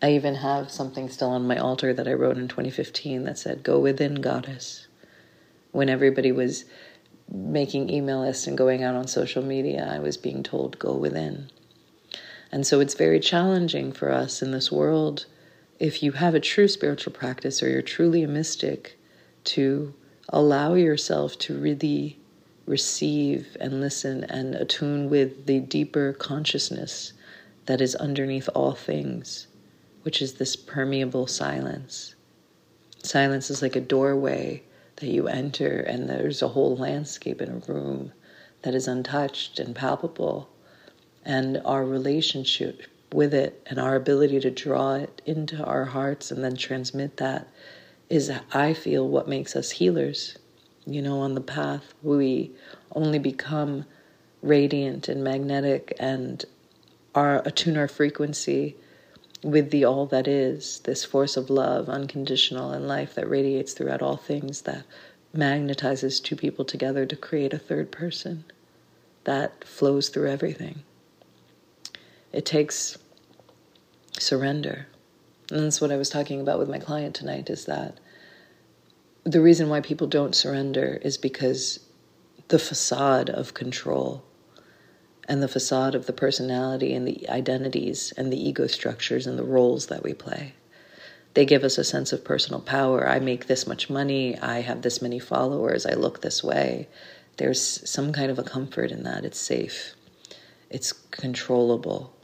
I 0.00 0.12
even 0.12 0.36
have 0.36 0.70
something 0.70 1.08
still 1.08 1.30
on 1.30 1.46
my 1.46 1.56
altar 1.56 1.92
that 1.92 2.06
I 2.06 2.12
wrote 2.12 2.38
in 2.38 2.46
2015 2.46 3.24
that 3.24 3.38
said, 3.38 3.64
Go 3.64 3.80
within, 3.80 4.16
goddess. 4.16 4.86
When 5.72 5.88
everybody 5.88 6.30
was 6.30 6.64
making 7.32 7.90
email 7.90 8.20
lists 8.20 8.46
and 8.46 8.56
going 8.56 8.82
out 8.82 8.94
on 8.94 9.06
social 9.06 9.42
media, 9.42 9.88
I 9.90 9.98
was 9.98 10.16
being 10.16 10.42
told, 10.42 10.78
go 10.78 10.94
within. 10.94 11.50
And 12.50 12.66
so 12.66 12.80
it's 12.80 12.94
very 12.94 13.20
challenging 13.20 13.92
for 13.92 14.10
us 14.10 14.42
in 14.42 14.52
this 14.52 14.72
world, 14.72 15.26
if 15.78 16.02
you 16.02 16.12
have 16.12 16.34
a 16.34 16.40
true 16.40 16.68
spiritual 16.68 17.12
practice 17.12 17.62
or 17.62 17.68
you're 17.68 17.82
truly 17.82 18.22
a 18.22 18.28
mystic, 18.28 18.98
to 19.44 19.94
allow 20.30 20.74
yourself 20.74 21.38
to 21.38 21.58
really 21.58 22.18
receive 22.66 23.56
and 23.60 23.80
listen 23.80 24.24
and 24.24 24.54
attune 24.54 25.08
with 25.08 25.46
the 25.46 25.60
deeper 25.60 26.12
consciousness 26.12 27.12
that 27.66 27.80
is 27.80 27.94
underneath 27.94 28.48
all 28.54 28.72
things, 28.72 29.46
which 30.02 30.20
is 30.20 30.34
this 30.34 30.56
permeable 30.56 31.26
silence. 31.26 32.14
Silence 33.02 33.50
is 33.50 33.62
like 33.62 33.76
a 33.76 33.80
doorway 33.80 34.62
that 35.00 35.08
you 35.08 35.28
enter, 35.28 35.80
and 35.80 36.08
there's 36.08 36.42
a 36.42 36.48
whole 36.48 36.76
landscape 36.76 37.40
in 37.40 37.48
a 37.50 37.72
room 37.72 38.12
that 38.62 38.74
is 38.74 38.88
untouched 38.88 39.58
and 39.58 39.74
palpable. 39.74 40.48
And 41.24 41.60
our 41.64 41.84
relationship 41.84 42.82
with 43.12 43.34
it 43.34 43.62
and 43.66 43.78
our 43.78 43.96
ability 43.96 44.40
to 44.40 44.50
draw 44.50 44.94
it 44.94 45.22
into 45.26 45.62
our 45.64 45.84
hearts 45.84 46.30
and 46.30 46.42
then 46.42 46.56
transmit 46.56 47.16
that 47.18 47.48
is, 48.08 48.30
I 48.52 48.74
feel, 48.74 49.06
what 49.06 49.28
makes 49.28 49.54
us 49.54 49.70
healers. 49.72 50.38
You 50.86 51.02
know, 51.02 51.20
on 51.20 51.34
the 51.34 51.40
path, 51.40 51.94
we 52.02 52.52
only 52.94 53.18
become 53.18 53.84
radiant 54.42 55.08
and 55.08 55.22
magnetic 55.22 55.94
and 55.98 56.44
our, 57.14 57.42
attune 57.46 57.76
our 57.76 57.88
frequency 57.88 58.76
with 59.42 59.70
the 59.70 59.84
all 59.84 60.06
that 60.06 60.26
is, 60.26 60.80
this 60.80 61.04
force 61.04 61.36
of 61.36 61.50
love, 61.50 61.88
unconditional, 61.88 62.70
and 62.70 62.88
life 62.88 63.14
that 63.14 63.28
radiates 63.28 63.72
throughout 63.72 64.02
all 64.02 64.16
things, 64.16 64.62
that 64.62 64.84
magnetizes 65.36 66.22
two 66.22 66.36
people 66.36 66.64
together 66.64 67.06
to 67.06 67.16
create 67.16 67.52
a 67.52 67.58
third 67.58 67.90
person 67.90 68.44
that 69.24 69.64
flows 69.64 70.08
through 70.08 70.30
everything. 70.30 70.82
It 72.32 72.44
takes 72.46 72.98
surrender. 74.18 74.86
And 75.50 75.64
that's 75.64 75.80
what 75.80 75.92
I 75.92 75.96
was 75.96 76.10
talking 76.10 76.40
about 76.40 76.58
with 76.58 76.68
my 76.68 76.78
client 76.78 77.14
tonight 77.14 77.50
is 77.50 77.66
that 77.66 77.98
the 79.24 79.40
reason 79.40 79.68
why 79.68 79.80
people 79.80 80.06
don't 80.06 80.34
surrender 80.34 80.98
is 81.02 81.18
because 81.18 81.80
the 82.48 82.58
facade 82.58 83.28
of 83.28 83.54
control 83.54 84.24
and 85.28 85.42
the 85.42 85.48
facade 85.48 85.94
of 85.94 86.06
the 86.06 86.12
personality 86.12 86.94
and 86.94 87.06
the 87.06 87.28
identities 87.28 88.12
and 88.16 88.32
the 88.32 88.48
ego 88.48 88.66
structures 88.66 89.26
and 89.26 89.38
the 89.38 89.44
roles 89.44 89.86
that 89.86 90.02
we 90.02 90.14
play. 90.14 90.54
They 91.34 91.44
give 91.44 91.62
us 91.62 91.78
a 91.78 91.84
sense 91.84 92.12
of 92.12 92.24
personal 92.24 92.60
power. 92.60 93.06
I 93.08 93.20
make 93.20 93.46
this 93.46 93.66
much 93.66 93.90
money. 93.90 94.38
I 94.38 94.62
have 94.62 94.82
this 94.82 95.02
many 95.02 95.18
followers. 95.18 95.86
I 95.86 95.92
look 95.92 96.22
this 96.22 96.42
way. 96.42 96.88
There's 97.36 97.88
some 97.88 98.12
kind 98.12 98.30
of 98.30 98.38
a 98.38 98.42
comfort 98.42 98.90
in 98.90 99.04
that. 99.04 99.24
It's 99.24 99.38
safe, 99.38 99.94
it's 100.70 100.92
controllable. 100.92 102.14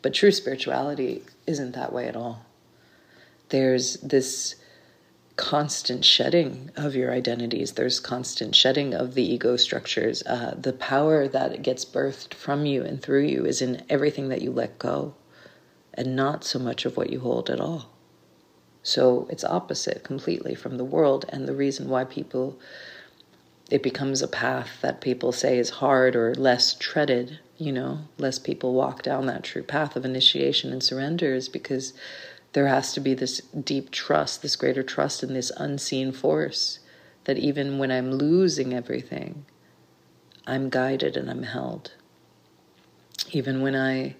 But 0.00 0.14
true 0.14 0.32
spirituality 0.32 1.22
isn't 1.46 1.72
that 1.72 1.92
way 1.92 2.08
at 2.08 2.16
all. 2.16 2.46
There's 3.48 3.94
this 3.94 4.54
constant 5.36 6.04
shedding 6.04 6.70
of 6.76 6.94
your 6.94 7.12
identities. 7.12 7.72
There's 7.72 7.98
constant 7.98 8.54
shedding 8.54 8.94
of 8.94 9.14
the 9.14 9.24
ego 9.24 9.56
structures. 9.56 10.22
Uh, 10.26 10.54
the 10.56 10.72
power 10.72 11.26
that 11.26 11.62
gets 11.62 11.84
birthed 11.84 12.34
from 12.34 12.66
you 12.66 12.84
and 12.84 13.02
through 13.02 13.24
you 13.24 13.44
is 13.44 13.60
in 13.60 13.84
everything 13.88 14.28
that 14.28 14.42
you 14.42 14.52
let 14.52 14.78
go, 14.78 15.14
and 15.92 16.14
not 16.14 16.44
so 16.44 16.58
much 16.58 16.84
of 16.84 16.96
what 16.96 17.10
you 17.10 17.20
hold 17.20 17.50
at 17.50 17.60
all. 17.60 17.90
So 18.82 19.26
it's 19.30 19.44
opposite 19.44 20.04
completely 20.04 20.54
from 20.54 20.76
the 20.76 20.84
world, 20.84 21.24
and 21.30 21.48
the 21.48 21.54
reason 21.54 21.88
why 21.88 22.04
people 22.04 22.58
it 23.70 23.82
becomes 23.82 24.20
a 24.20 24.28
path 24.28 24.78
that 24.82 25.00
people 25.00 25.32
say 25.32 25.58
is 25.58 25.70
hard 25.70 26.14
or 26.14 26.34
less 26.34 26.74
treaded, 26.74 27.38
you 27.56 27.72
know, 27.72 28.00
less 28.18 28.38
people 28.38 28.74
walk 28.74 29.02
down 29.02 29.26
that 29.26 29.42
true 29.42 29.62
path 29.62 29.96
of 29.96 30.04
initiation 30.04 30.70
and 30.70 30.82
surrender 30.82 31.34
is 31.34 31.48
because 31.48 31.94
there 32.54 32.68
has 32.68 32.92
to 32.92 33.00
be 33.00 33.14
this 33.14 33.40
deep 33.40 33.90
trust, 33.90 34.40
this 34.40 34.56
greater 34.56 34.84
trust 34.84 35.22
in 35.22 35.34
this 35.34 35.50
unseen 35.56 36.12
force 36.12 36.78
that 37.24 37.38
even 37.38 37.78
when 37.78 37.90
I'm 37.90 38.12
losing 38.12 38.72
everything, 38.72 39.44
I'm 40.46 40.70
guided 40.70 41.16
and 41.16 41.28
I'm 41.28 41.42
held. 41.42 41.92
Even 43.32 43.60
when 43.60 43.74
I 43.74 44.14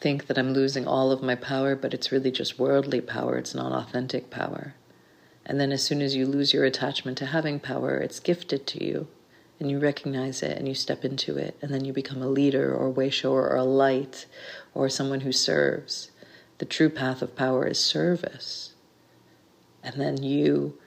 think 0.00 0.26
that 0.26 0.38
I'm 0.38 0.52
losing 0.52 0.86
all 0.86 1.10
of 1.10 1.22
my 1.22 1.34
power, 1.34 1.74
but 1.74 1.92
it's 1.92 2.12
really 2.12 2.30
just 2.30 2.58
worldly 2.58 3.00
power, 3.00 3.36
it's 3.36 3.54
not 3.54 3.72
authentic 3.72 4.30
power. 4.30 4.74
And 5.44 5.60
then 5.60 5.72
as 5.72 5.82
soon 5.82 6.02
as 6.02 6.14
you 6.14 6.24
lose 6.24 6.54
your 6.54 6.64
attachment 6.64 7.18
to 7.18 7.26
having 7.26 7.58
power, 7.58 7.96
it's 7.96 8.20
gifted 8.20 8.66
to 8.68 8.84
you. 8.84 9.08
And 9.58 9.70
you 9.70 9.78
recognize 9.78 10.42
it 10.42 10.56
and 10.58 10.68
you 10.68 10.74
step 10.74 11.04
into 11.04 11.36
it. 11.36 11.56
And 11.62 11.72
then 11.72 11.84
you 11.84 11.92
become 11.92 12.20
a 12.20 12.28
leader 12.28 12.74
or 12.74 12.86
a 12.86 12.90
way 12.90 13.10
shower 13.10 13.48
or 13.48 13.56
a 13.56 13.64
light 13.64 14.26
or 14.74 14.88
someone 14.88 15.20
who 15.20 15.32
serves. 15.32 16.10
The 16.58 16.64
true 16.64 16.88
path 16.88 17.22
of 17.22 17.36
power 17.36 17.66
is 17.66 17.78
service. 17.78 18.74
And 19.82 20.00
then 20.00 20.22
you 20.22 20.78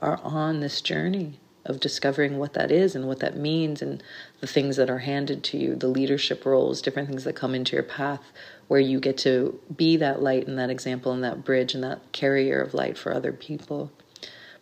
are 0.00 0.20
on 0.22 0.60
this 0.60 0.80
journey 0.80 1.38
of 1.64 1.80
discovering 1.80 2.38
what 2.38 2.54
that 2.54 2.70
is 2.70 2.96
and 2.96 3.06
what 3.06 3.20
that 3.20 3.36
means 3.36 3.82
and 3.82 4.02
the 4.40 4.46
things 4.46 4.76
that 4.76 4.88
are 4.88 5.00
handed 5.00 5.44
to 5.44 5.58
you, 5.58 5.76
the 5.76 5.86
leadership 5.86 6.46
roles, 6.46 6.80
different 6.80 7.08
things 7.08 7.24
that 7.24 7.36
come 7.36 7.54
into 7.54 7.76
your 7.76 7.82
path 7.82 8.32
where 8.68 8.80
you 8.80 8.98
get 8.98 9.18
to 9.18 9.60
be 9.76 9.96
that 9.96 10.22
light 10.22 10.46
and 10.48 10.58
that 10.58 10.70
example 10.70 11.12
and 11.12 11.22
that 11.22 11.44
bridge 11.44 11.74
and 11.74 11.84
that 11.84 12.12
carrier 12.12 12.60
of 12.60 12.74
light 12.74 12.96
for 12.96 13.12
other 13.12 13.32
people. 13.32 13.92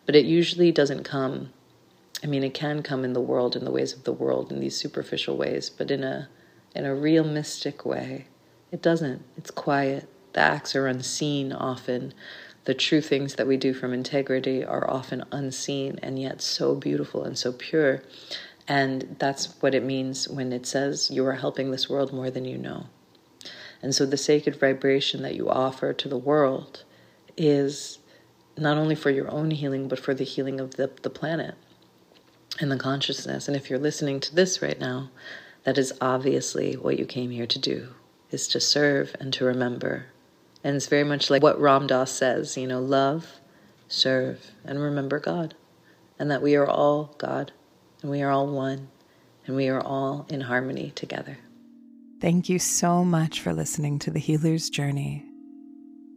But 0.05 0.15
it 0.15 0.25
usually 0.25 0.71
doesn't 0.71 1.03
come. 1.03 1.53
I 2.23 2.27
mean, 2.27 2.43
it 2.43 2.53
can 2.53 2.83
come 2.83 3.05
in 3.05 3.13
the 3.13 3.21
world, 3.21 3.55
in 3.55 3.63
the 3.63 3.71
ways 3.71 3.93
of 3.93 4.03
the 4.03 4.13
world, 4.13 4.51
in 4.51 4.59
these 4.59 4.75
superficial 4.75 5.37
ways, 5.37 5.69
but 5.69 5.91
in 5.91 6.03
a 6.03 6.27
in 6.75 6.85
a 6.85 6.93
real 6.93 7.23
mystic 7.23 7.85
way, 7.85 8.27
it 8.71 8.81
doesn't. 8.81 9.23
It's 9.35 9.49
quiet. 9.49 10.07
The 10.37 10.43
acts 10.43 10.75
are 10.75 10.85
unseen 10.85 11.51
often. 11.51 12.13
The 12.65 12.75
true 12.75 13.01
things 13.01 13.33
that 13.33 13.47
we 13.47 13.57
do 13.57 13.73
from 13.73 13.91
integrity 13.91 14.63
are 14.63 14.87
often 14.87 15.25
unseen 15.31 15.97
and 16.03 16.19
yet 16.19 16.43
so 16.43 16.75
beautiful 16.75 17.23
and 17.23 17.35
so 17.35 17.51
pure. 17.51 18.03
And 18.67 19.15
that's 19.17 19.59
what 19.61 19.73
it 19.73 19.83
means 19.83 20.29
when 20.29 20.53
it 20.53 20.67
says 20.67 21.09
you 21.09 21.25
are 21.25 21.33
helping 21.33 21.71
this 21.71 21.89
world 21.89 22.13
more 22.13 22.29
than 22.29 22.45
you 22.45 22.55
know. 22.55 22.85
And 23.81 23.95
so 23.95 24.05
the 24.05 24.15
sacred 24.15 24.59
vibration 24.59 25.23
that 25.23 25.33
you 25.33 25.49
offer 25.49 25.91
to 25.91 26.07
the 26.07 26.19
world 26.19 26.83
is 27.35 27.97
not 28.55 28.77
only 28.77 28.93
for 28.93 29.09
your 29.09 29.31
own 29.31 29.49
healing, 29.49 29.87
but 29.87 29.97
for 29.97 30.13
the 30.13 30.23
healing 30.23 30.59
of 30.59 30.75
the, 30.75 30.91
the 31.01 31.09
planet 31.09 31.55
and 32.59 32.71
the 32.71 32.77
consciousness. 32.77 33.47
And 33.47 33.57
if 33.57 33.71
you're 33.71 33.79
listening 33.79 34.19
to 34.19 34.35
this 34.35 34.61
right 34.61 34.79
now, 34.79 35.09
that 35.63 35.79
is 35.79 35.93
obviously 35.99 36.75
what 36.75 36.99
you 36.99 37.07
came 37.07 37.31
here 37.31 37.47
to 37.47 37.57
do, 37.57 37.95
is 38.29 38.47
to 38.49 38.59
serve 38.59 39.15
and 39.19 39.33
to 39.33 39.43
remember. 39.43 40.05
And 40.63 40.75
it's 40.75 40.87
very 40.87 41.03
much 41.03 41.29
like 41.29 41.43
what 41.43 41.59
Ram 41.59 41.87
Dass 41.87 42.11
says, 42.11 42.57
you 42.57 42.67
know, 42.67 42.81
love, 42.81 43.27
serve, 43.87 44.51
and 44.65 44.79
remember 44.79 45.19
God. 45.19 45.55
And 46.19 46.31
that 46.31 46.41
we 46.41 46.55
are 46.55 46.67
all 46.67 47.15
God, 47.17 47.51
and 48.01 48.09
we 48.09 48.21
are 48.21 48.31
all 48.31 48.47
one, 48.47 48.87
and 49.45 49.55
we 49.55 49.69
are 49.69 49.81
all 49.81 50.25
in 50.29 50.41
harmony 50.41 50.91
together. 50.95 51.37
Thank 52.19 52.49
you 52.49 52.57
so 52.57 53.05
much 53.05 53.41
for 53.41 53.53
listening 53.53 53.99
to 53.99 54.11
The 54.11 54.19
Healer's 54.19 54.69
Journey. 54.69 55.23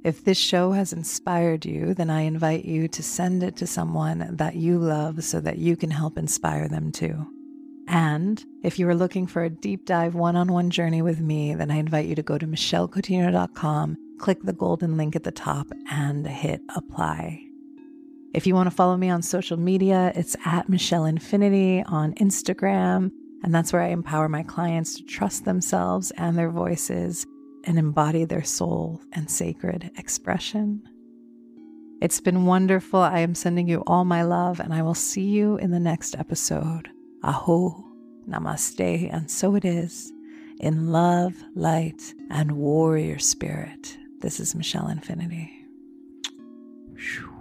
If 0.03 0.25
this 0.25 0.39
show 0.39 0.73
has 0.73 0.95
inspired 0.95 1.67
you, 1.67 1.93
then 1.93 2.09
I 2.09 2.23
invite 2.23 2.65
you 2.65 2.89
to 2.89 3.03
send 3.03 3.43
it 3.43 3.57
to 3.57 3.67
someone 3.67 4.37
that 4.37 4.57
you 4.57 4.79
love 4.79 5.23
so 5.23 5.41
that 5.41 5.59
you 5.59 5.77
can 5.77 5.91
help 5.91 6.17
inspire 6.17 6.69
them 6.69 6.91
too. 6.91 7.27
And 7.91 8.43
if 8.63 8.79
you 8.79 8.89
are 8.89 8.95
looking 8.95 9.27
for 9.27 9.43
a 9.43 9.51
deep 9.51 9.85
dive 9.85 10.15
one 10.15 10.37
on 10.37 10.53
one 10.53 10.71
journey 10.71 11.03
with 11.03 11.21
me, 11.21 11.55
then 11.55 11.73
I 11.73 11.77
invite 11.77 12.07
you 12.07 12.15
to 12.15 12.23
go 12.23 12.39
to 12.39 12.47
michellecoutinho.com, 12.47 13.97
click 14.21 14.43
the 14.45 14.53
golden 14.53 14.97
link 14.97 15.17
at 15.17 15.25
the 15.25 15.33
top, 15.33 15.67
and 15.91 16.25
hit 16.25 16.63
apply. 16.77 17.43
If 18.33 18.47
you 18.47 18.55
want 18.55 18.69
to 18.69 18.77
follow 18.77 18.97
me 18.97 19.11
on 19.11 19.23
social 19.23 19.57
media, 19.57 20.13
it's 20.15 20.37
at 20.45 20.69
Michelle 20.69 21.05
Infinity 21.05 21.83
on 21.85 22.15
Instagram. 22.15 23.11
And 23.43 23.53
that's 23.53 23.73
where 23.73 23.83
I 23.83 23.89
empower 23.89 24.29
my 24.29 24.45
clients 24.45 24.95
to 24.95 25.03
trust 25.03 25.45
themselves 25.45 26.13
and 26.13 26.39
their 26.39 26.51
voices 26.51 27.27
and 27.65 27.77
embody 27.77 28.25
their 28.25 28.45
soul 28.45 29.01
and 29.13 29.29
sacred 29.29 29.91
expression. 29.97 30.81
It's 32.01 32.21
been 32.21 32.47
wonderful. 32.47 33.01
I 33.01 33.19
am 33.19 33.35
sending 33.35 33.67
you 33.67 33.83
all 33.89 34.05
my 34.05 34.23
love, 34.23 34.61
and 34.61 34.73
I 34.73 34.83
will 34.83 34.95
see 34.95 35.27
you 35.27 35.57
in 35.57 35.73
the 35.73 35.81
next 35.81 36.15
episode. 36.17 36.89
Aho, 37.23 37.85
namaste, 38.29 39.13
and 39.13 39.31
so 39.31 39.55
it 39.55 39.65
is. 39.65 40.13
In 40.59 40.93
love, 40.93 41.35
light, 41.55 42.15
and 42.31 42.53
warrior 42.53 43.19
spirit. 43.19 43.97
This 44.21 44.41
is 44.41 44.55
Michelle 44.55 44.89
Infinity. 44.89 45.51
Whew. 46.95 47.40